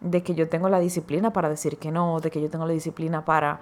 de 0.00 0.22
que 0.22 0.34
yo 0.34 0.48
tengo 0.48 0.68
la 0.68 0.80
disciplina 0.80 1.32
para 1.32 1.48
decir 1.48 1.78
que 1.78 1.90
no, 1.90 2.20
de 2.20 2.30
que 2.30 2.40
yo 2.40 2.50
tengo 2.50 2.66
la 2.66 2.72
disciplina 2.72 3.24
para 3.24 3.60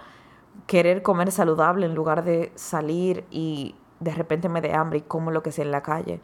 querer 0.66 1.02
comer 1.02 1.32
saludable 1.32 1.86
en 1.86 1.94
lugar 1.94 2.24
de 2.24 2.52
salir 2.54 3.24
y 3.30 3.74
de 4.00 4.12
repente 4.12 4.48
me 4.48 4.60
dé 4.60 4.74
hambre 4.74 4.98
y 4.98 5.02
como 5.02 5.30
lo 5.30 5.42
que 5.42 5.52
sea 5.52 5.64
en 5.64 5.70
la 5.70 5.82
calle. 5.82 6.20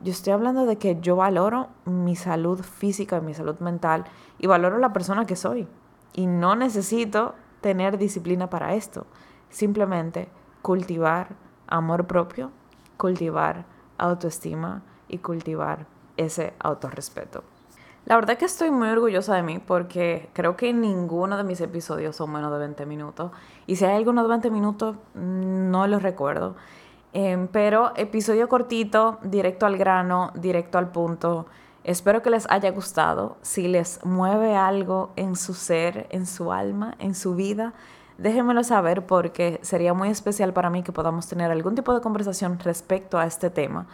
Yo 0.00 0.12
estoy 0.12 0.34
hablando 0.34 0.66
de 0.66 0.76
que 0.76 1.00
yo 1.00 1.16
valoro 1.16 1.68
mi 1.84 2.16
salud 2.16 2.60
física 2.60 3.16
y 3.16 3.22
mi 3.22 3.34
salud 3.34 3.58
mental 3.60 4.04
y 4.38 4.46
valoro 4.46 4.78
la 4.78 4.92
persona 4.92 5.24
que 5.24 5.36
soy. 5.36 5.66
Y 6.12 6.26
no 6.26 6.54
necesito 6.54 7.34
tener 7.62 7.96
disciplina 7.96 8.50
para 8.50 8.74
esto. 8.74 9.06
Simplemente 9.48 10.28
cultivar 10.60 11.36
amor 11.66 12.06
propio, 12.06 12.50
cultivar 12.96 13.64
autoestima 13.98 14.82
y 15.08 15.18
cultivar 15.18 15.86
ese 16.16 16.54
autorrespeto. 16.58 17.44
La 18.04 18.14
verdad 18.14 18.38
que 18.38 18.44
estoy 18.44 18.70
muy 18.70 18.88
orgullosa 18.88 19.34
de 19.34 19.42
mí 19.42 19.58
porque 19.58 20.30
creo 20.32 20.56
que 20.56 20.72
ninguno 20.72 21.36
de 21.36 21.42
mis 21.42 21.60
episodios 21.60 22.14
son 22.14 22.30
menos 22.30 22.52
de 22.52 22.58
20 22.58 22.86
minutos. 22.86 23.32
Y 23.66 23.76
si 23.76 23.84
hay 23.84 23.96
algunos 23.96 24.24
de 24.24 24.28
20 24.28 24.50
minutos, 24.50 24.96
no 25.14 25.86
los 25.88 26.02
recuerdo. 26.02 26.54
Em, 27.18 27.48
pero 27.48 27.94
episodio 27.96 28.46
cortito, 28.46 29.18
directo 29.22 29.64
al 29.64 29.78
grano, 29.78 30.32
directo 30.34 30.76
al 30.76 30.92
punto. 30.92 31.46
Espero 31.82 32.20
que 32.20 32.28
les 32.28 32.46
haya 32.50 32.70
gustado. 32.72 33.38
Si 33.40 33.68
les 33.68 34.04
mueve 34.04 34.54
algo 34.54 35.12
en 35.16 35.34
su 35.34 35.54
ser, 35.54 36.08
en 36.10 36.26
su 36.26 36.52
alma, 36.52 36.94
en 36.98 37.14
su 37.14 37.34
vida, 37.34 37.72
déjenmelo 38.18 38.62
saber 38.64 39.06
porque 39.06 39.58
sería 39.62 39.94
muy 39.94 40.10
especial 40.10 40.52
para 40.52 40.68
mí 40.68 40.82
que 40.82 40.92
podamos 40.92 41.26
tener 41.26 41.50
algún 41.50 41.74
tipo 41.74 41.94
de 41.94 42.02
conversación 42.02 42.58
respecto 42.58 43.16
a 43.16 43.24
este 43.24 43.48
tema. 43.48 43.86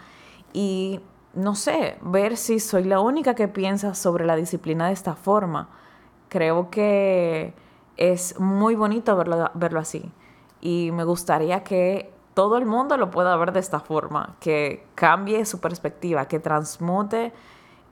Y 0.53 0.99
no 1.33 1.55
sé, 1.55 1.99
ver 2.03 2.37
si 2.37 2.59
soy 2.59 2.83
la 2.83 2.99
única 2.99 3.37
que 3.37 3.47
piensa 3.47 3.95
sobre 3.95 4.27
la 4.27 4.35
disciplina 4.35 4.89
de 4.89 4.95
esta 4.95 5.15
forma. 5.15 5.69
Creo 6.29 6.71
que 6.71 7.55
es 7.97 8.41
muy 8.41 8.75
bonito 8.75 9.15
verlo, 9.15 9.49
verlo 9.55 9.79
así. 9.79 10.11
Y 10.61 10.91
me 10.93 11.05
gustaría 11.05 11.63
que 11.63 12.12
todo 12.35 12.57
el 12.57 12.67
mundo 12.67 12.97
lo 12.97 13.11
pueda 13.11 13.37
ver 13.37 13.53
de 13.53 13.61
esta 13.61 13.81
forma, 13.81 14.37
que 14.41 14.87
cambie 14.95 15.45
su 15.45 15.61
perspectiva, 15.61 16.27
que 16.27 16.39
transmute 16.39 17.33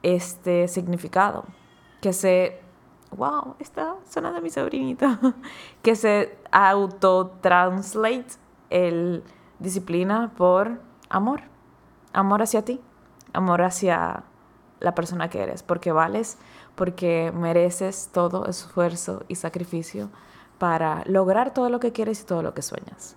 este 0.03 0.69
significado, 0.69 1.45
que 2.01 2.13
se, 2.13 2.61
wow, 3.11 3.57
está 3.59 3.97
sonando 4.09 4.41
mi 4.41 4.51
sobrinita, 4.51 5.19
que 5.83 5.95
se 5.97 6.39
auto-translate 6.51 8.37
el 8.71 9.23
disciplina 9.59 10.33
por 10.37 10.81
amor, 11.09 11.43
amor 12.13 12.43
hacia 12.43 12.65
ti 12.65 12.81
amor 13.33 13.63
hacia 13.63 14.25
la 14.81 14.95
persona 14.95 15.29
que 15.29 15.43
eres, 15.43 15.63
porque 15.63 15.93
vales, 15.93 16.39
porque 16.75 17.33
mereces 17.35 18.11
todo 18.13 18.47
esfuerzo 18.47 19.25
y 19.29 19.35
sacrificio, 19.35 20.11
para 20.59 21.03
lograr 21.07 21.55
todo 21.55 21.71
lo 21.71 21.81
que 21.81 21.93
quieres 21.93 22.23
y 22.23 22.25
todo 22.25 22.43
lo 22.43 22.55
que 22.55 22.63
sueñas. 22.63 23.17